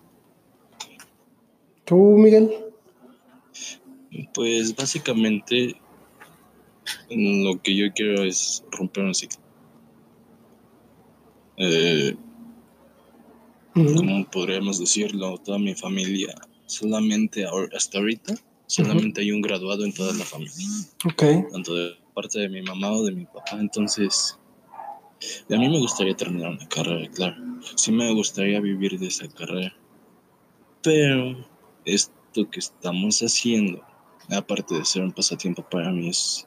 ¿Tú, 1.84 1.96
Miguel? 1.96 2.50
Pues 4.34 4.76
básicamente 4.76 5.80
lo 7.10 7.60
que 7.62 7.74
yo 7.74 7.92
quiero 7.94 8.22
es 8.22 8.62
romper 8.70 9.04
un 9.04 9.14
ciclo. 9.14 9.40
Eh, 11.56 12.14
como 13.94 14.24
podríamos 14.30 14.78
decirlo, 14.78 15.38
toda 15.38 15.58
mi 15.58 15.74
familia, 15.74 16.34
solamente 16.66 17.46
hasta 17.74 17.98
ahorita, 17.98 18.34
solamente 18.66 19.20
hay 19.20 19.32
un 19.32 19.40
graduado 19.40 19.84
en 19.84 19.92
toda 19.92 20.12
la 20.14 20.24
familia. 20.24 20.66
Ok. 21.04 21.50
Tanto 21.52 21.74
de 21.74 21.92
parte 22.14 22.40
de 22.40 22.48
mi 22.48 22.62
mamá 22.62 22.92
o 22.92 23.04
de 23.04 23.12
mi 23.12 23.24
papá. 23.24 23.58
Entonces, 23.58 24.38
a 25.50 25.56
mí 25.56 25.68
me 25.68 25.78
gustaría 25.78 26.16
terminar 26.16 26.50
una 26.50 26.68
carrera, 26.68 27.10
claro. 27.10 27.36
Sí 27.76 27.92
me 27.92 28.12
gustaría 28.12 28.60
vivir 28.60 28.98
de 28.98 29.06
esa 29.06 29.28
carrera. 29.28 29.74
Pero 30.82 31.46
esto 31.84 32.48
que 32.50 32.60
estamos 32.60 33.20
haciendo, 33.20 33.82
aparte 34.30 34.74
de 34.76 34.84
ser 34.84 35.02
un 35.02 35.12
pasatiempo 35.12 35.62
para 35.68 35.90
mí, 35.90 36.08
es 36.08 36.46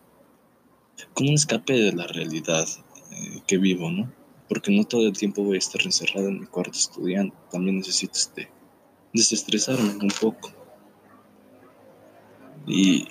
como 1.13 1.29
un 1.29 1.35
escape 1.35 1.73
de 1.73 1.93
la 1.93 2.07
realidad 2.07 2.67
eh, 3.11 3.41
que 3.47 3.57
vivo, 3.57 3.89
¿no? 3.91 4.11
Porque 4.51 4.69
no 4.69 4.83
todo 4.83 5.07
el 5.07 5.13
tiempo 5.13 5.45
voy 5.45 5.55
a 5.55 5.59
estar 5.59 5.81
encerrado 5.81 6.27
en 6.27 6.41
mi 6.41 6.45
cuarto 6.45 6.77
estudiando. 6.77 7.33
También 7.49 7.77
necesito 7.77 8.15
este, 8.15 8.51
desestresarme 9.13 9.91
un 9.91 10.11
poco. 10.19 10.51
Y 12.67 13.07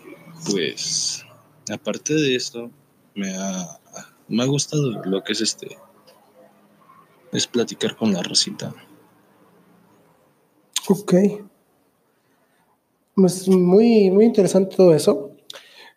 pues, 0.50 1.24
aparte 1.72 2.12
de 2.12 2.36
esto, 2.36 2.70
me 3.14 3.34
ha, 3.34 3.80
me 4.28 4.42
ha 4.42 4.46
gustado 4.46 5.02
lo 5.02 5.24
que 5.24 5.32
es 5.32 5.40
este, 5.40 5.78
es 7.32 7.46
platicar 7.46 7.96
con 7.96 8.12
la 8.12 8.22
Rosita. 8.22 8.74
Ok. 10.90 11.14
Es 11.14 11.40
pues, 13.14 13.48
muy, 13.48 14.10
muy 14.10 14.26
interesante 14.26 14.76
todo 14.76 14.94
eso. 14.94 15.30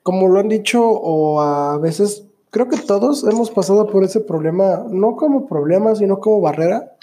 Como 0.03 0.29
lo 0.29 0.39
han 0.39 0.47
dicho, 0.47 0.81
o 0.87 1.41
a 1.41 1.77
veces 1.79 2.27
creo 2.53 2.69
que 2.69 2.77
todos 2.77 3.23
hemos 3.23 3.49
pasado 3.49 3.87
por 3.87 4.03
ese 4.03 4.19
problema, 4.19 4.85
no 4.87 5.15
como 5.15 5.47
problema, 5.47 5.95
sino 5.95 6.19
como 6.19 6.39
barrera, 6.39 6.95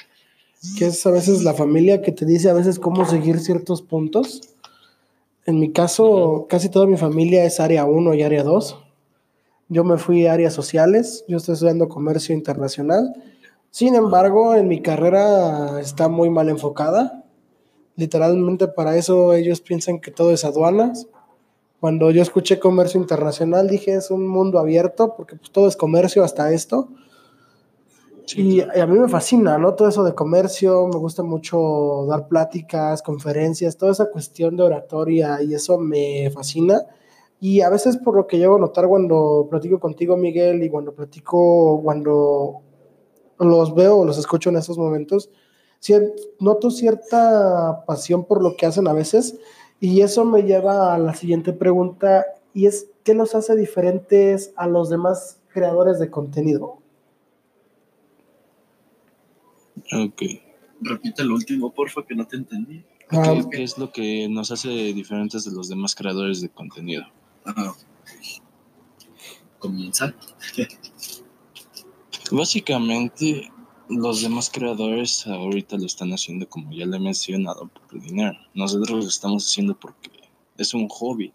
que 0.78 0.86
es 0.86 1.04
a 1.04 1.10
veces 1.10 1.42
la 1.42 1.54
familia 1.54 2.02
que 2.02 2.12
te 2.12 2.24
dice 2.24 2.48
a 2.48 2.52
veces 2.52 2.78
cómo 2.78 3.04
seguir 3.04 3.40
ciertos 3.40 3.82
puntos. 3.82 4.42
En 5.46 5.58
mi 5.58 5.72
caso, 5.72 6.46
casi 6.48 6.68
toda 6.68 6.86
mi 6.86 6.96
familia 6.96 7.44
es 7.44 7.58
área 7.58 7.84
1 7.84 8.14
y 8.14 8.22
área 8.22 8.44
2. 8.44 8.78
Yo 9.70 9.82
me 9.82 9.98
fui 9.98 10.26
a 10.26 10.34
áreas 10.34 10.54
sociales, 10.54 11.24
yo 11.26 11.38
estoy 11.38 11.54
estudiando 11.54 11.88
comercio 11.88 12.32
internacional. 12.32 13.12
Sin 13.72 13.96
embargo, 13.96 14.54
en 14.54 14.68
mi 14.68 14.80
carrera 14.80 15.80
está 15.80 16.08
muy 16.08 16.30
mal 16.30 16.48
enfocada. 16.48 17.24
Literalmente 17.96 18.68
para 18.68 18.96
eso 18.96 19.32
ellos 19.32 19.60
piensan 19.60 19.98
que 19.98 20.12
todo 20.12 20.30
es 20.30 20.44
aduanas 20.44 21.08
cuando 21.80 22.10
yo 22.10 22.20
escuché 22.20 22.60
comercio 22.60 23.00
internacional 23.00 23.68
dije 23.68 23.94
es 23.94 24.10
un 24.10 24.28
mundo 24.28 24.58
abierto 24.58 25.14
porque 25.16 25.36
pues, 25.36 25.50
todo 25.50 25.66
es 25.66 25.76
comercio 25.76 26.22
hasta 26.22 26.52
esto. 26.52 26.88
Y, 28.36 28.60
a 28.60 28.86
mí 28.86 28.96
me 28.96 29.08
fascina, 29.08 29.58
¿no? 29.58 29.74
Todo 29.74 29.88
eso 29.88 30.04
de 30.04 30.14
comercio, 30.14 30.86
me 30.86 30.98
gusta 30.98 31.24
mucho 31.24 32.06
dar 32.08 32.28
pláticas, 32.28 33.02
conferencias, 33.02 33.76
toda 33.76 33.90
esa 33.90 34.08
cuestión 34.08 34.56
de 34.56 34.62
oratoria 34.62 35.42
y 35.42 35.54
eso 35.54 35.78
me 35.78 36.30
fascina. 36.30 36.80
Y 37.40 37.62
a 37.62 37.70
veces 37.70 37.96
por 37.96 38.14
lo 38.14 38.28
que 38.28 38.38
llevo 38.38 38.56
a 38.56 38.60
notar 38.60 38.86
cuando 38.86 39.48
platico 39.50 39.80
contigo, 39.80 40.16
Miguel, 40.16 40.62
y 40.62 40.70
cuando 40.70 40.94
platico, 40.94 41.80
cuando 41.82 42.60
los 43.38 43.74
veo 43.74 43.96
o 43.96 44.04
los 44.04 44.18
escucho 44.18 44.50
en 44.50 44.56
esos 44.56 44.78
momentos, 44.78 45.30
noto 46.38 46.70
cierta 46.70 47.84
pasión 47.86 48.24
por 48.24 48.42
lo 48.42 48.56
que 48.56 48.66
hacen 48.66 48.86
a 48.86 48.92
veces 48.92 49.38
y 49.80 50.02
eso 50.02 50.24
me 50.24 50.42
lleva 50.42 50.94
a 50.94 50.98
la 50.98 51.14
siguiente 51.14 51.52
pregunta, 51.52 52.26
y 52.52 52.66
es, 52.66 52.88
¿qué 53.02 53.14
los 53.14 53.34
hace 53.34 53.56
diferentes 53.56 54.52
a 54.56 54.66
los 54.66 54.90
demás 54.90 55.40
creadores 55.48 55.98
de 55.98 56.10
contenido? 56.10 56.78
Ok. 59.92 60.22
Repite 60.82 61.22
el 61.22 61.32
último, 61.32 61.72
porfa, 61.72 62.04
que 62.06 62.14
no 62.14 62.26
te 62.26 62.36
entendí. 62.36 62.84
Ah, 63.10 63.34
¿Qué, 63.50 63.62
es 63.62 63.76
lo 63.76 63.90
que 63.90 64.28
nos 64.28 64.52
hace 64.52 64.68
diferentes 64.68 65.44
de 65.44 65.52
los 65.52 65.68
demás 65.68 65.94
creadores 65.94 66.40
de 66.40 66.48
contenido? 66.48 67.04
Ah, 67.44 67.74
Comienza. 69.58 70.14
Básicamente, 72.30 73.50
los 73.90 74.22
demás 74.22 74.50
creadores 74.50 75.26
ahorita 75.26 75.76
lo 75.76 75.86
están 75.86 76.12
haciendo 76.12 76.48
como 76.48 76.72
ya 76.72 76.86
le 76.86 76.96
he 76.96 77.00
mencionado 77.00 77.68
por 77.68 78.00
dinero. 78.00 78.38
Nosotros 78.54 79.04
lo 79.04 79.08
estamos 79.08 79.46
haciendo 79.46 79.78
porque 79.78 80.10
es 80.56 80.74
un 80.74 80.88
hobby, 80.88 81.32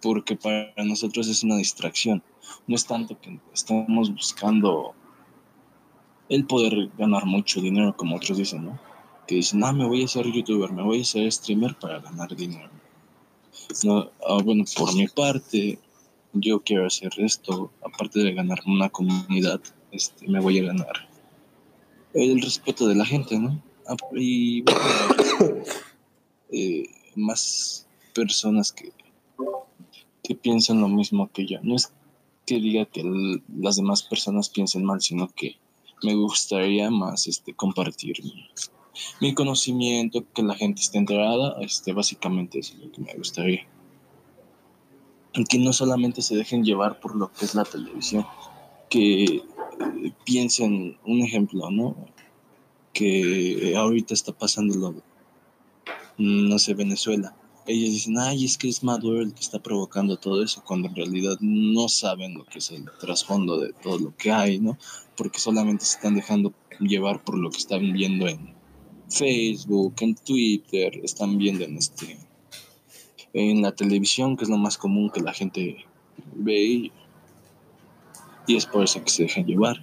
porque 0.00 0.34
para 0.34 0.72
nosotros 0.84 1.28
es 1.28 1.44
una 1.44 1.56
distracción. 1.56 2.22
No 2.66 2.74
es 2.74 2.84
tanto 2.84 3.18
que 3.20 3.38
estamos 3.54 4.12
buscando 4.12 4.94
el 6.28 6.44
poder 6.46 6.90
ganar 6.98 7.26
mucho 7.26 7.60
dinero 7.60 7.96
como 7.96 8.16
otros 8.16 8.38
dicen, 8.38 8.64
¿no? 8.64 8.80
Que 9.28 9.36
dicen, 9.36 9.62
ah, 9.62 9.72
me 9.72 9.86
voy 9.86 10.02
a 10.02 10.08
ser 10.08 10.26
youtuber, 10.26 10.72
me 10.72 10.82
voy 10.82 11.02
a 11.02 11.04
ser 11.04 11.30
streamer 11.30 11.76
para 11.78 12.00
ganar 12.00 12.34
dinero. 12.34 12.70
No, 13.84 14.10
ah, 14.26 14.40
bueno, 14.42 14.64
por 14.76 14.92
mi 14.96 15.06
parte, 15.06 15.78
yo 16.32 16.60
quiero 16.60 16.86
hacer 16.86 17.12
esto, 17.18 17.70
aparte 17.84 18.18
de 18.18 18.34
ganar 18.34 18.58
una 18.66 18.88
comunidad, 18.88 19.60
este, 19.92 20.26
me 20.26 20.40
voy 20.40 20.58
a 20.58 20.64
ganar 20.64 21.11
el 22.14 22.40
respeto 22.40 22.86
de 22.86 22.94
la 22.94 23.04
gente, 23.04 23.38
¿no? 23.38 23.62
Ah, 23.86 23.96
y 24.14 24.64
eh, 26.52 26.84
más 27.16 27.86
personas 28.14 28.72
que, 28.72 28.92
que 30.22 30.34
piensan 30.34 30.80
lo 30.80 30.88
mismo 30.88 31.30
que 31.32 31.46
yo. 31.46 31.58
No 31.62 31.76
es 31.76 31.92
que 32.46 32.60
diga 32.60 32.86
que 32.86 33.02
las 33.58 33.76
demás 33.76 34.02
personas 34.02 34.48
piensen 34.48 34.84
mal, 34.84 35.00
sino 35.00 35.28
que 35.28 35.56
me 36.02 36.14
gustaría 36.14 36.90
más 36.90 37.26
este, 37.26 37.54
compartir 37.54 38.16
mi, 39.20 39.34
conocimiento, 39.34 40.24
que 40.34 40.42
la 40.42 40.54
gente 40.54 40.82
esté 40.82 40.98
enterada, 40.98 41.56
este, 41.60 41.92
básicamente 41.92 42.58
eso 42.58 42.74
es 42.74 42.80
lo 42.80 42.92
que 42.92 43.00
me 43.00 43.14
gustaría. 43.14 43.66
Que 45.48 45.58
no 45.58 45.72
solamente 45.72 46.20
se 46.20 46.36
dejen 46.36 46.64
llevar 46.64 47.00
por 47.00 47.16
lo 47.16 47.32
que 47.32 47.46
es 47.46 47.54
la 47.54 47.64
televisión, 47.64 48.26
que 48.90 49.42
piensen, 50.24 50.96
un 51.04 51.22
ejemplo, 51.22 51.70
¿no? 51.70 51.96
Que 52.92 53.74
ahorita 53.76 54.14
está 54.14 54.32
pasando 54.32 54.74
lo, 54.76 54.94
no 56.18 56.58
sé, 56.58 56.74
Venezuela. 56.74 57.34
Ellos 57.66 57.90
dicen, 57.90 58.18
ay, 58.18 58.44
es 58.44 58.58
que 58.58 58.68
es 58.68 58.82
Maduro 58.82 59.22
el 59.22 59.32
que 59.32 59.40
está 59.40 59.62
provocando 59.62 60.16
todo 60.16 60.42
eso, 60.42 60.62
cuando 60.66 60.88
en 60.88 60.96
realidad 60.96 61.38
no 61.40 61.88
saben 61.88 62.34
lo 62.34 62.44
que 62.44 62.58
es 62.58 62.70
el 62.72 62.84
trasfondo 63.00 63.60
de 63.60 63.72
todo 63.72 63.98
lo 63.98 64.16
que 64.16 64.32
hay, 64.32 64.58
¿no? 64.58 64.76
Porque 65.16 65.38
solamente 65.38 65.84
se 65.84 65.96
están 65.96 66.16
dejando 66.16 66.52
llevar 66.80 67.22
por 67.22 67.38
lo 67.38 67.50
que 67.50 67.58
están 67.58 67.92
viendo 67.92 68.26
en 68.26 68.54
Facebook, 69.08 69.94
en 70.00 70.14
Twitter, 70.16 71.00
están 71.04 71.38
viendo 71.38 71.64
en 71.64 71.76
este 71.76 72.18
en 73.34 73.62
la 73.62 73.72
televisión, 73.72 74.36
que 74.36 74.44
es 74.44 74.50
lo 74.50 74.58
más 74.58 74.76
común 74.76 75.10
que 75.10 75.20
la 75.20 75.32
gente 75.32 75.86
ve 76.34 76.62
y 76.62 76.92
y 78.46 78.56
es 78.56 78.66
por 78.66 78.84
eso 78.84 79.02
que 79.02 79.10
se 79.10 79.22
dejan 79.24 79.46
llevar. 79.46 79.76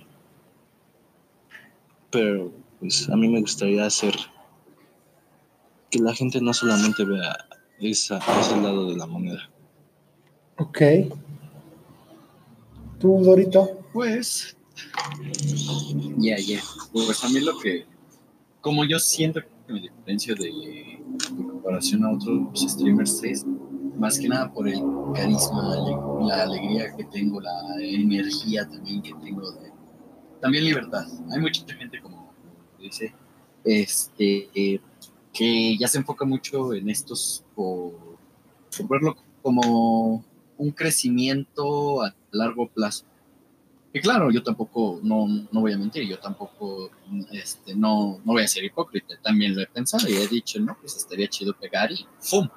Pero 2.12 2.52
pues 2.80 3.10
a 3.10 3.16
mí 3.16 3.28
me 3.28 3.42
gustaría 3.42 3.86
hacer 3.86 4.16
que 5.90 6.00
la 6.00 6.14
gente 6.14 6.40
no 6.42 6.54
solamente 6.54 7.04
vea 7.04 7.46
esa, 7.80 8.20
ese 8.40 8.56
lado 8.62 8.90
de 8.90 8.98
la 8.98 9.06
moneda. 9.06 9.50
Ok. 10.58 10.82
¿Tú, 13.00 13.22
Dorito? 13.24 13.80
Pues, 13.94 14.58
ya, 16.18 16.38
ya. 16.38 16.62
Pues 16.92 17.24
a 17.24 17.30
mí 17.30 17.40
lo 17.40 17.58
que, 17.60 17.86
como 18.62 18.86
yo 18.86 19.00
siento 19.00 19.42
que 19.42 19.74
me 19.74 19.82
diferencio 19.82 20.36
de, 20.36 20.50
en 20.50 21.48
comparación 21.48 22.04
a 22.04 22.12
otros 22.12 22.60
streamers 22.62 23.24
es 23.24 23.46
más 24.00 24.18
que 24.18 24.28
nada 24.28 24.52
por 24.52 24.68
el 24.68 24.82
carisma, 25.14 25.76
la 26.22 26.44
alegría 26.44 26.96
que 26.96 27.04
tengo, 27.06 27.42
la 27.42 27.76
energía 27.80 28.68
también 28.68 29.02
que 29.02 29.14
tengo, 29.16 29.52
de, 29.52 29.72
también 30.42 30.64
libertad. 30.64 31.06
Hay 31.32 31.40
mucha 31.40 31.64
gente 31.76 32.02
como 32.02 32.34
dice, 32.80 33.14
este, 33.64 34.82
que 35.34 35.78
ya 35.78 35.88
se 35.88 35.98
enfoca 35.98 36.26
mucho 36.26 36.74
en 36.74 36.90
estos 36.90 37.44
por, 37.56 37.94
por 38.78 38.88
verlo 38.88 39.18
como 39.42 40.24
un 40.58 40.72
crecimiento 40.72 42.04
a 42.04 42.16
largo 42.32 42.68
plazo. 42.68 43.06
Y 43.92 44.00
claro, 44.02 44.30
yo 44.30 44.44
tampoco, 44.44 45.00
no, 45.02 45.26
no 45.28 45.62
voy 45.62 45.74
a 45.74 45.78
mentir, 45.78 46.08
yo 46.08 46.20
tampoco, 46.20 46.92
este, 47.32 47.76
no, 47.76 48.20
no 48.24 48.34
voy 48.34 48.44
a 48.44 48.48
ser 48.48 48.64
hipócrita, 48.64 49.16
también 49.22 49.56
lo 49.56 49.62
he 49.62 49.68
pensado 49.68 50.08
y 50.08 50.14
he 50.14 50.28
dicho, 50.28 50.60
no, 50.60 50.78
pues 50.80 50.96
estaría 50.96 51.28
chido 51.28 51.54
pegar 51.54 51.92
y 51.92 52.06
¡fum! 52.20 52.48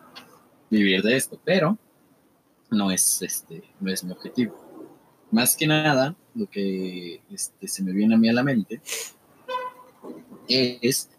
Vivir 0.72 1.02
de 1.02 1.16
esto, 1.16 1.38
pero 1.44 1.78
no 2.70 2.90
es, 2.90 3.20
este, 3.22 3.62
no 3.78 3.92
es 3.92 4.02
mi 4.02 4.12
objetivo. 4.12 4.56
Más 5.30 5.54
que 5.56 5.66
nada, 5.66 6.16
lo 6.34 6.48
que 6.48 7.22
este, 7.30 7.68
se 7.68 7.82
me 7.82 7.92
viene 7.92 8.14
a 8.14 8.18
mí 8.18 8.28
a 8.28 8.32
la 8.32 8.42
mente 8.42 8.80
es 10.48 11.10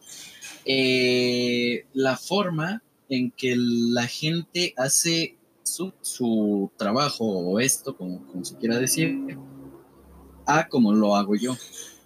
eh, 0.65 1.85
la 1.93 2.17
forma 2.17 2.81
en 3.09 3.31
que 3.31 3.55
la 3.55 4.07
gente 4.07 4.73
hace 4.75 5.37
su, 5.63 6.71
trabajo 6.77 7.25
o 7.25 7.59
esto, 7.59 7.95
como 7.95 8.21
se 8.43 8.57
quiera 8.57 8.77
decir, 8.77 9.37
a 10.45 10.67
como 10.67 10.93
lo 10.93 11.15
hago 11.15 11.35
yo. 11.35 11.55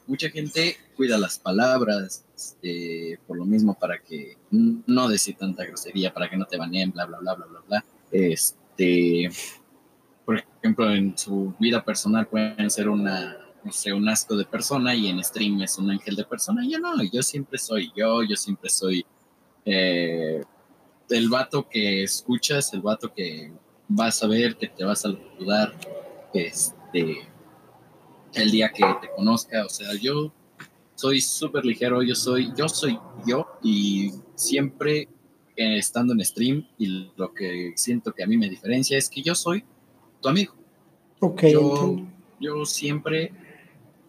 Mucha 0.08 0.30
gente 0.30 0.78
cuida 0.96 1.18
las 1.18 1.38
palabras, 1.38 2.24
este, 2.36 3.20
por 3.28 3.38
lo 3.38 3.46
mismo 3.46 3.78
para 3.78 4.00
que 4.00 4.38
no 4.50 5.10
decir 5.10 5.36
tanta 5.36 5.66
grosería, 5.66 6.14
para 6.14 6.30
que 6.30 6.38
no 6.38 6.46
te 6.46 6.58
baneen, 6.58 6.92
bla, 6.92 7.06
bla, 7.06 7.20
bla, 7.20 7.36
bla, 7.36 7.46
bla, 7.46 7.60
bla. 7.68 7.86
Este, 8.12 9.30
por 10.26 10.44
ejemplo, 10.62 10.90
en 10.92 11.18
su 11.18 11.54
vida 11.60 11.84
personal 11.84 12.28
pueden 12.28 12.72
ser 12.72 12.90
una, 12.90 13.38
no 13.64 13.72
sé, 13.72 13.92
un 13.92 14.08
asco 14.08 14.36
de 14.38 14.46
persona 14.46 14.96
y 14.96 15.08
en 15.08 15.24
stream 15.24 15.62
es 15.62 15.78
un 15.78 15.92
ángel 15.92 16.16
de 16.16 16.24
persona. 16.24 16.64
Yo 16.68 16.80
no, 16.80 17.04
yo 17.04 17.22
siempre 17.22 17.58
soy 17.60 17.92
yo, 17.96 18.24
yo 18.24 18.36
siempre 18.36 18.70
soy 18.70 19.06
eh, 19.66 20.42
el 21.10 21.30
vato 21.30 21.68
que 21.68 22.04
escuchas, 22.04 22.74
el 22.74 22.82
vato 22.82 23.14
que 23.14 23.52
vas 23.88 24.24
a 24.24 24.28
ver, 24.28 24.56
que 24.56 24.68
te 24.68 24.84
vas 24.84 25.06
a 25.06 25.12
saludar, 25.12 25.74
este, 26.34 27.28
el 28.34 28.52
día 28.52 28.70
que 28.70 28.84
te 29.02 29.10
conozca, 29.16 29.66
o 29.66 29.70
sea, 29.70 29.94
yo 29.96 30.32
soy 30.96 31.22
súper 31.22 31.66
ligero, 31.66 32.02
yo 32.02 32.16
soy, 32.16 32.52
yo 32.56 32.68
soy 32.68 33.00
yo 33.26 33.48
y 33.64 34.12
siempre 34.36 35.08
eh, 35.56 35.78
estando 35.78 36.14
en 36.14 36.24
stream 36.26 36.68
y 36.78 37.12
lo 37.16 37.34
que 37.34 37.74
siento 37.76 38.14
que 38.14 38.24
a 38.24 38.28
mí 38.28 38.38
me 38.38 38.50
diferencia 38.50 38.98
es 38.98 39.10
que 39.10 39.22
yo 39.22 39.36
soy 39.36 39.64
tu 40.22 40.30
amigo. 40.30 40.54
Ok. 41.20 41.44
Yo, 41.52 41.98
yo 42.40 42.66
siempre 42.66 43.32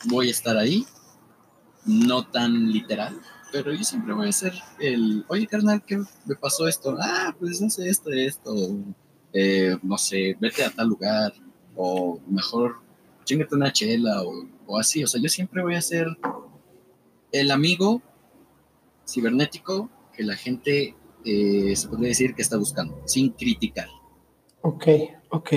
voy 0.07 0.29
a 0.29 0.31
estar 0.31 0.57
ahí, 0.57 0.87
no 1.85 2.27
tan 2.27 2.71
literal, 2.71 3.19
pero 3.53 3.73
yo 3.73 3.83
siempre 3.85 4.15
voy 4.15 4.29
a 4.29 4.33
ser 4.33 4.53
el, 4.79 5.25
oye 5.29 5.47
carnal, 5.47 5.83
¿qué 5.85 5.99
me 5.99 6.35
pasó 6.37 6.69
esto? 6.69 6.97
Ah, 7.01 7.35
pues 7.39 7.61
no 7.61 7.71
sé, 7.71 7.89
esto, 7.89 8.11
esto, 8.11 8.55
eh, 9.33 9.77
no 9.83 9.99
sé, 9.99 10.37
vete 10.41 10.65
a 10.65 10.71
tal 10.71 10.89
lugar, 10.89 11.33
o 11.77 12.21
mejor 12.29 12.88
chingate 13.29 13.55
una 13.55 13.73
chela, 13.73 14.23
o, 14.67 14.79
así, 14.79 15.05
o 15.05 15.07
sea, 15.07 15.21
yo 15.21 15.29
siempre 15.29 15.63
voy 15.63 15.75
a 15.75 15.83
ser 15.83 16.07
el 17.31 17.51
amigo 17.51 18.01
cibernético 19.07 19.91
que 20.17 20.25
la 20.25 20.35
gente 20.35 20.95
eh, 21.25 21.77
se 21.77 21.89
podría 21.89 22.09
decir 22.09 22.35
que 22.35 22.43
está 22.43 22.57
buscando, 22.57 23.03
sin 23.05 23.31
criticar. 23.31 23.89
Ok, 24.63 24.87
ok. 25.29 25.51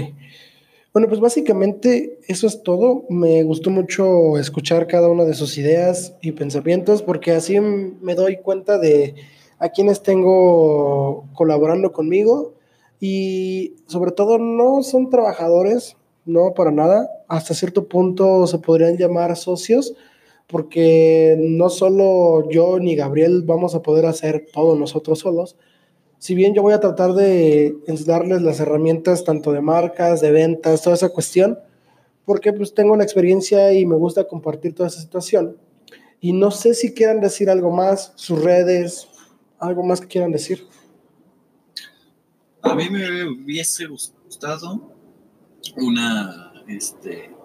Bueno, 0.94 1.08
pues 1.08 1.22
básicamente 1.22 2.20
eso 2.28 2.46
es 2.48 2.62
todo. 2.64 3.06
Me 3.10 3.44
gustó 3.44 3.70
mucho 3.70 4.38
escuchar 4.38 4.88
cada 4.88 5.08
una 5.08 5.24
de 5.24 5.34
sus 5.34 5.58
ideas 5.58 6.16
y 6.22 6.34
pensamientos 6.34 7.02
porque 7.02 7.32
así 7.32 7.58
me 7.62 8.16
doy 8.16 8.38
cuenta 8.38 8.78
de 8.78 9.16
a 9.60 9.70
quienes 9.70 10.04
tengo 10.04 11.30
colaborando 11.34 11.94
conmigo 11.94 12.56
y 13.00 13.76
sobre 13.88 14.12
todo 14.12 14.38
no 14.38 14.84
son 14.84 15.10
trabajadores, 15.10 15.96
no 16.26 16.54
para 16.54 16.72
nada. 16.72 17.10
Hasta 17.28 17.54
cierto 17.54 17.88
punto 17.88 18.48
se 18.48 18.60
podrían 18.60 18.98
llamar 18.98 19.36
socios 19.38 19.94
porque 20.52 21.38
no 21.40 21.70
solo 21.70 22.50
yo 22.50 22.78
ni 22.80 22.96
Gabriel 22.96 23.44
vamos 23.44 23.74
a 23.74 23.82
poder 23.82 24.06
hacer 24.06 24.48
todo 24.54 24.76
nosotros 24.76 25.20
solos, 25.20 25.56
si 26.20 26.36
bien 26.36 26.54
yo 26.54 26.62
voy 26.62 26.74
a 26.74 26.80
tratar 26.80 27.14
de 27.14 27.78
enseñarles 27.88 28.44
las 28.44 28.60
herramientas 28.60 29.24
tanto 29.24 29.54
de 29.54 29.62
marcas, 29.62 30.22
de 30.22 30.32
ventas, 30.32 30.84
toda 30.84 30.96
esa 30.96 31.10
cuestión, 31.10 31.58
porque 32.26 32.54
pues 32.54 32.76
tengo 32.76 32.96
la 32.96 33.04
experiencia 33.04 33.74
y 33.74 33.86
me 33.88 33.96
gusta 33.96 34.28
compartir 34.28 34.76
toda 34.76 34.90
esa 34.90 35.02
situación. 35.02 35.58
Y 36.20 36.34
no 36.34 36.52
sé 36.52 36.76
si 36.76 36.94
quieran 36.94 37.22
decir 37.22 37.50
algo 37.50 37.72
más, 37.72 38.14
sus 38.16 38.44
redes, 38.44 39.08
algo 39.58 39.84
más 39.84 40.02
que 40.02 40.08
quieran 40.08 40.32
decir. 40.32 40.68
A 42.62 42.76
mí 42.76 42.88
me 42.92 43.24
hubiese 43.26 43.88
gustado 43.88 44.91
una, 45.78 46.54
este, 46.68 47.36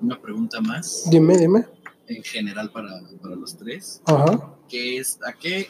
una 0.00 0.20
pregunta 0.20 0.60
más. 0.60 1.08
Dime, 1.10 1.36
dime. 1.36 1.66
En 2.06 2.22
general 2.22 2.70
para, 2.70 3.00
para 3.20 3.36
los 3.36 3.56
tres. 3.56 4.02
Ajá. 4.06 4.54
Que 4.68 4.98
es, 4.98 5.18
¿a 5.24 5.32
qué 5.32 5.68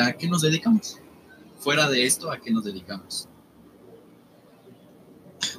¿a 0.00 0.12
qué 0.12 0.28
nos 0.28 0.42
dedicamos? 0.42 0.98
Fuera 1.58 1.88
de 1.88 2.04
esto, 2.04 2.30
¿a 2.30 2.40
qué 2.40 2.50
nos 2.50 2.64
dedicamos? 2.64 3.28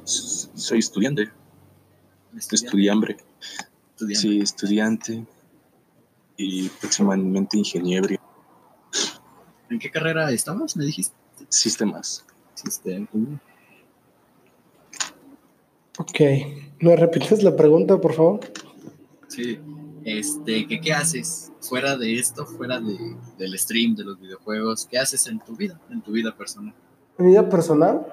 Soy 0.04 0.80
estudiante. 0.80 1.32
Estudiante. 2.36 3.17
Sí, 4.13 4.39
estudiante. 4.39 5.26
Y 6.36 6.67
próximamente 6.69 7.58
ingeniero. 7.58 8.08
¿En 9.69 9.80
qué 9.80 9.89
carrera 9.89 10.32
estabas? 10.32 10.76
Me 10.76 10.86
dijiste. 10.86 11.15
Sistemas. 11.50 12.26
Sistemas. 12.56 13.10
Ok. 15.99 16.19
¿Me 16.79 16.95
repites 16.95 17.43
la 17.43 17.56
pregunta, 17.56 18.01
por 18.01 18.13
favor? 18.13 18.39
Sí. 19.27 19.60
Este, 20.03 20.67
¿qué, 20.67 20.82
¿qué 20.82 20.91
haces 20.91 21.51
fuera 21.62 21.95
de 21.95 22.19
esto, 22.19 22.45
fuera 22.45 22.79
de, 22.79 22.97
del 23.38 23.58
stream, 23.58 23.95
de 23.95 24.03
los 24.03 24.19
videojuegos? 24.19 24.88
¿Qué 24.89 24.97
haces 24.97 25.27
en 25.27 25.39
tu 25.39 25.56
vida, 25.56 25.79
en 25.91 26.01
tu 26.01 26.12
vida 26.12 26.36
personal? 26.36 26.73
¿En 27.17 27.25
mi 27.25 27.32
vida 27.32 27.47
personal? 27.47 28.06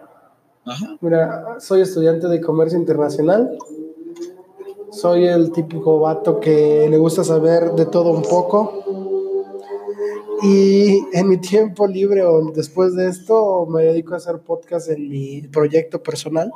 Ajá. 0.64 0.98
Mira, 1.00 1.56
soy 1.58 1.80
estudiante 1.80 2.28
de 2.28 2.40
comercio 2.40 2.78
internacional. 2.78 3.58
Soy 4.92 5.26
el 5.26 5.50
típico 5.50 6.00
vato 6.00 6.38
que 6.38 6.86
le 6.88 6.98
gusta 6.98 7.24
saber 7.24 7.72
de 7.72 7.86
todo 7.86 8.10
un 8.10 8.22
poco. 8.22 8.84
Y 10.42 11.02
en 11.12 11.28
mi 11.28 11.38
tiempo 11.38 11.86
libre 11.86 12.24
o 12.24 12.52
después 12.52 12.94
de 12.94 13.08
esto 13.08 13.66
me 13.66 13.84
dedico 13.84 14.14
a 14.14 14.18
hacer 14.18 14.38
podcast 14.40 14.90
en 14.90 15.08
mi 15.08 15.42
proyecto 15.48 16.02
personal 16.02 16.52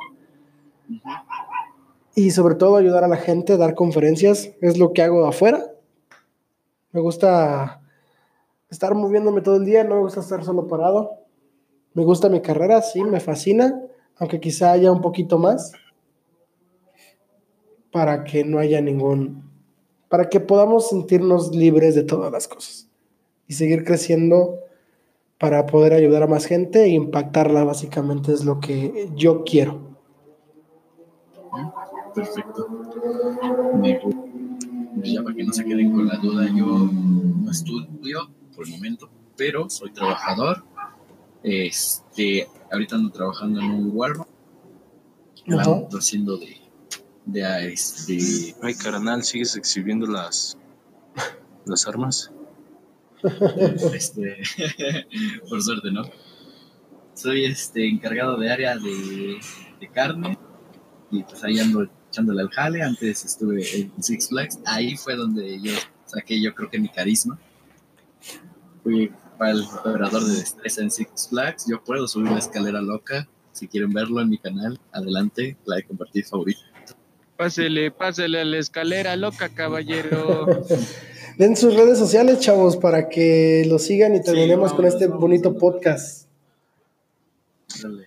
y 2.15 2.31
sobre 2.31 2.55
todo 2.55 2.77
ayudar 2.77 3.03
a 3.03 3.09
la 3.09 3.17
gente, 3.17 3.57
dar 3.57 3.75
conferencias, 3.75 4.53
es 4.61 4.77
lo 4.77 4.93
que 4.93 5.01
hago 5.01 5.27
afuera. 5.27 5.65
Me 6.93 7.01
gusta 7.01 7.81
estar 8.69 8.95
moviéndome 8.95 9.41
todo 9.41 9.57
el 9.57 9.65
día, 9.65 9.83
no 9.83 9.95
me 9.95 10.01
gusta 10.01 10.21
estar 10.21 10.43
solo 10.43 10.67
parado. 10.67 11.19
Me 11.93 12.05
gusta 12.05 12.29
mi 12.29 12.41
carrera, 12.41 12.81
sí, 12.81 13.03
me 13.03 13.19
fascina, 13.19 13.81
aunque 14.17 14.39
quizá 14.39 14.71
haya 14.71 14.91
un 14.91 15.01
poquito 15.01 15.37
más 15.37 15.73
para 17.91 18.23
que 18.23 18.43
no 18.43 18.59
haya 18.59 18.81
ningún, 18.81 19.49
para 20.09 20.29
que 20.29 20.39
podamos 20.39 20.89
sentirnos 20.89 21.53
libres 21.53 21.95
de 21.95 22.03
todas 22.03 22.31
las 22.31 22.47
cosas 22.47 22.89
y 23.47 23.53
seguir 23.53 23.83
creciendo 23.83 24.59
para 25.37 25.65
poder 25.65 25.93
ayudar 25.93 26.23
a 26.23 26.27
más 26.27 26.45
gente 26.45 26.83
e 26.83 26.89
impactarla, 26.89 27.63
básicamente 27.63 28.33
es 28.33 28.43
lo 28.45 28.59
que 28.59 29.09
yo 29.15 29.43
quiero 29.43 29.84
perfecto. 32.13 32.67
ya 35.03 35.23
para 35.23 35.35
que 35.35 35.43
no 35.43 35.53
se 35.53 35.65
queden 35.65 35.91
con 35.91 36.07
la 36.07 36.17
duda, 36.17 36.47
yo 36.47 36.65
no 36.65 37.51
estudio 37.51 38.29
por 38.55 38.65
el 38.65 38.73
momento, 38.73 39.09
pero 39.35 39.69
soy 39.69 39.91
trabajador. 39.91 40.63
Este, 41.43 42.47
ahorita 42.71 42.95
ando 42.95 43.11
trabajando 43.11 43.59
en 43.59 43.71
un 43.71 43.91
Walmart. 43.93 44.29
Ando 45.47 45.97
haciendo 45.97 46.37
de, 46.37 46.57
de 47.25 47.73
este. 47.73 48.55
Ay, 48.63 48.73
carnal, 48.73 49.23
¿sigues 49.23 49.55
exhibiendo 49.55 50.07
las, 50.07 50.57
las 51.65 51.87
armas? 51.87 52.31
Este, 53.93 54.37
por 55.49 55.61
suerte, 55.61 55.91
¿no? 55.91 56.03
Soy 57.13 57.45
este 57.45 57.87
encargado 57.87 58.37
de 58.37 58.51
área 58.51 58.77
de, 58.77 59.39
de 59.79 59.87
carne 59.91 60.37
y 61.11 61.23
pues 61.23 61.43
ahí 61.43 61.59
ando 61.59 61.87
echándole 62.09 62.41
al 62.41 62.49
jale. 62.49 62.81
Antes 62.81 63.25
estuve 63.25 63.63
en 63.77 64.03
Six 64.03 64.29
Flags. 64.29 64.59
Ahí 64.65 64.95
fue 64.97 65.15
donde 65.15 65.59
yo 65.61 65.73
saqué, 66.05 66.41
yo 66.41 66.53
creo 66.53 66.69
que 66.69 66.79
mi 66.79 66.89
carisma. 66.89 67.39
Fui 68.83 69.11
para 69.37 69.51
el 69.51 69.61
operador 69.63 70.23
de 70.23 70.35
destreza 70.35 70.81
en 70.81 70.91
Six 70.91 71.27
Flags. 71.29 71.65
Yo 71.69 71.83
puedo 71.83 72.07
subir 72.07 72.31
la 72.31 72.39
escalera 72.39 72.81
loca. 72.81 73.27
Si 73.51 73.67
quieren 73.67 73.91
verlo 73.91 74.21
en 74.21 74.29
mi 74.29 74.37
canal, 74.37 74.79
adelante, 74.91 75.57
la 75.65 75.77
de 75.77 75.83
compartir 75.83 76.25
favorito. 76.25 76.59
Pásele, 77.37 77.91
pásele 77.91 78.41
a 78.41 78.45
la 78.45 78.57
escalera 78.57 79.15
loca, 79.15 79.49
caballero. 79.49 80.45
Den 81.37 81.57
sus 81.57 81.73
redes 81.75 81.97
sociales, 81.99 82.39
chavos, 82.39 82.77
para 82.77 83.09
que 83.09 83.65
lo 83.67 83.77
sigan 83.77 84.15
y 84.15 84.21
terminemos 84.21 84.71
Sí, 84.71 84.75
con 84.77 84.85
este 84.85 85.07
vamos, 85.07 85.21
bonito 85.21 85.49
vamos. 85.49 85.61
podcast. 85.61 86.27
Dale. 87.81 88.05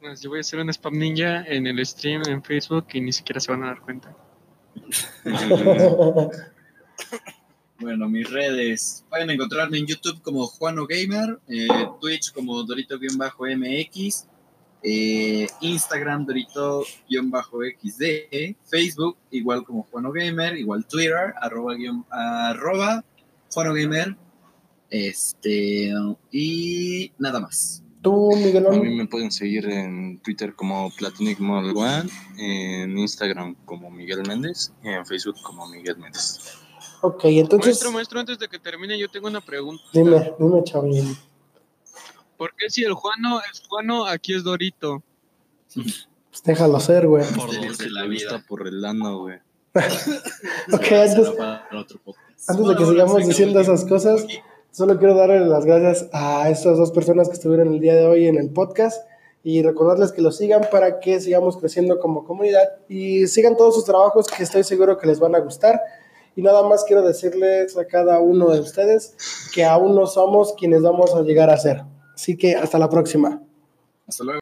Pues 0.00 0.20
yo 0.22 0.30
voy 0.30 0.38
a 0.38 0.40
hacer 0.40 0.58
un 0.60 0.70
spam 0.70 0.98
ninja 0.98 1.44
en 1.44 1.66
el 1.66 1.84
stream 1.84 2.22
en 2.26 2.42
Facebook 2.42 2.86
y 2.94 3.00
ni 3.02 3.12
siquiera 3.12 3.38
se 3.40 3.52
van 3.52 3.64
a 3.64 3.66
dar 3.68 3.80
cuenta. 3.80 4.16
Bueno, 7.80 8.08
mis 8.10 8.28
redes. 8.30 9.06
Pueden 9.08 9.30
encontrarme 9.30 9.78
en 9.78 9.86
YouTube 9.86 10.20
como 10.20 10.46
Juano 10.46 10.86
Gamer, 10.86 11.40
eh, 11.48 11.66
Twitch 11.98 12.30
como 12.34 12.62
Dorito-MX, 12.62 14.26
eh, 14.82 15.46
Instagram 15.62 16.26
Dorito-XD, 16.26 18.56
Facebook 18.68 19.16
igual 19.30 19.64
como 19.64 19.84
Juano 19.84 20.12
Gamer, 20.12 20.58
igual 20.58 20.84
Twitter, 20.86 21.32
arroba, 21.40 21.74
guión- 21.74 22.04
arroba 22.10 23.02
Juano 23.50 23.72
Gamer, 23.72 24.14
este, 24.90 25.90
y 26.30 27.12
nada 27.18 27.40
más. 27.40 27.82
Tú, 28.02 28.32
A 28.32 28.36
mí 28.36 28.44
Miguelón. 28.44 28.96
me 28.96 29.06
pueden 29.06 29.30
seguir 29.30 29.66
en 29.68 30.18
Twitter 30.20 30.54
como 30.54 30.90
Platonic 30.96 31.38
Model 31.38 31.76
One, 31.76 32.10
en 32.38 32.96
Instagram 32.98 33.54
como 33.66 33.90
Miguel 33.90 34.22
Méndez 34.26 34.72
y 34.82 34.88
en 34.88 35.04
Facebook 35.04 35.36
como 35.42 35.66
Miguel 35.68 35.98
Méndez. 35.98 36.38
Ok, 37.02 37.24
entonces. 37.26 37.66
Maestro, 37.66 37.92
maestro, 37.92 38.20
antes 38.20 38.38
de 38.38 38.48
que 38.48 38.58
termine, 38.58 38.98
yo 38.98 39.08
tengo 39.10 39.28
una 39.28 39.40
pregunta. 39.40 39.82
Dime, 39.92 40.32
dime, 40.38 40.64
chavín. 40.64 41.16
¿Por 42.36 42.54
qué 42.56 42.70
si 42.70 42.84
el 42.84 42.94
Juano 42.94 43.40
es 43.52 43.62
Juano, 43.68 44.06
aquí 44.06 44.34
es 44.34 44.44
Dorito? 44.44 45.02
Pues 45.74 46.42
déjalo 46.44 46.80
ser, 46.80 47.06
güey. 47.06 47.24
Por 47.34 47.50
de 47.50 47.90
la 47.90 48.02
le 48.04 48.14
gusta 48.14 48.36
vida. 48.36 48.44
por 48.48 48.66
el 48.66 48.84
ano, 48.84 49.18
güey. 49.18 49.38
Ok, 50.72 50.82
antes-. 50.92 51.32
Antes 52.48 52.66
de 52.66 52.76
que 52.76 52.86
sigamos 52.86 53.26
diciendo 53.26 53.60
esas 53.60 53.84
cosas, 53.84 54.24
solo 54.70 54.98
quiero 54.98 55.14
darle 55.14 55.40
las 55.40 55.64
gracias 55.64 56.08
a 56.12 56.48
estas 56.48 56.78
dos 56.78 56.92
personas 56.92 57.28
que 57.28 57.34
estuvieron 57.34 57.72
el 57.72 57.80
día 57.80 57.94
de 57.94 58.06
hoy 58.06 58.26
en 58.26 58.38
el 58.38 58.50
podcast 58.50 59.02
y 59.42 59.62
recordarles 59.62 60.12
que 60.12 60.22
lo 60.22 60.32
sigan 60.32 60.62
para 60.70 61.00
que 61.00 61.20
sigamos 61.20 61.56
creciendo 61.56 61.98
como 61.98 62.24
comunidad 62.24 62.76
y 62.88 63.26
sigan 63.26 63.56
todos 63.56 63.74
sus 63.74 63.84
trabajos 63.84 64.26
que 64.26 64.42
estoy 64.42 64.64
seguro 64.64 64.98
que 64.98 65.06
les 65.06 65.18
van 65.18 65.34
a 65.34 65.40
gustar. 65.40 65.80
Y 66.36 66.42
nada 66.42 66.62
más 66.62 66.84
quiero 66.84 67.02
decirles 67.02 67.76
a 67.76 67.86
cada 67.86 68.20
uno 68.20 68.50
de 68.50 68.60
ustedes 68.60 69.14
que 69.54 69.64
aún 69.64 69.94
no 69.94 70.06
somos 70.06 70.54
quienes 70.54 70.82
vamos 70.82 71.14
a 71.14 71.22
llegar 71.22 71.50
a 71.50 71.56
ser. 71.56 71.82
Así 72.14 72.36
que 72.36 72.54
hasta 72.54 72.78
la 72.78 72.88
próxima. 72.88 73.42
Hasta 74.06 74.24
luego. 74.24 74.38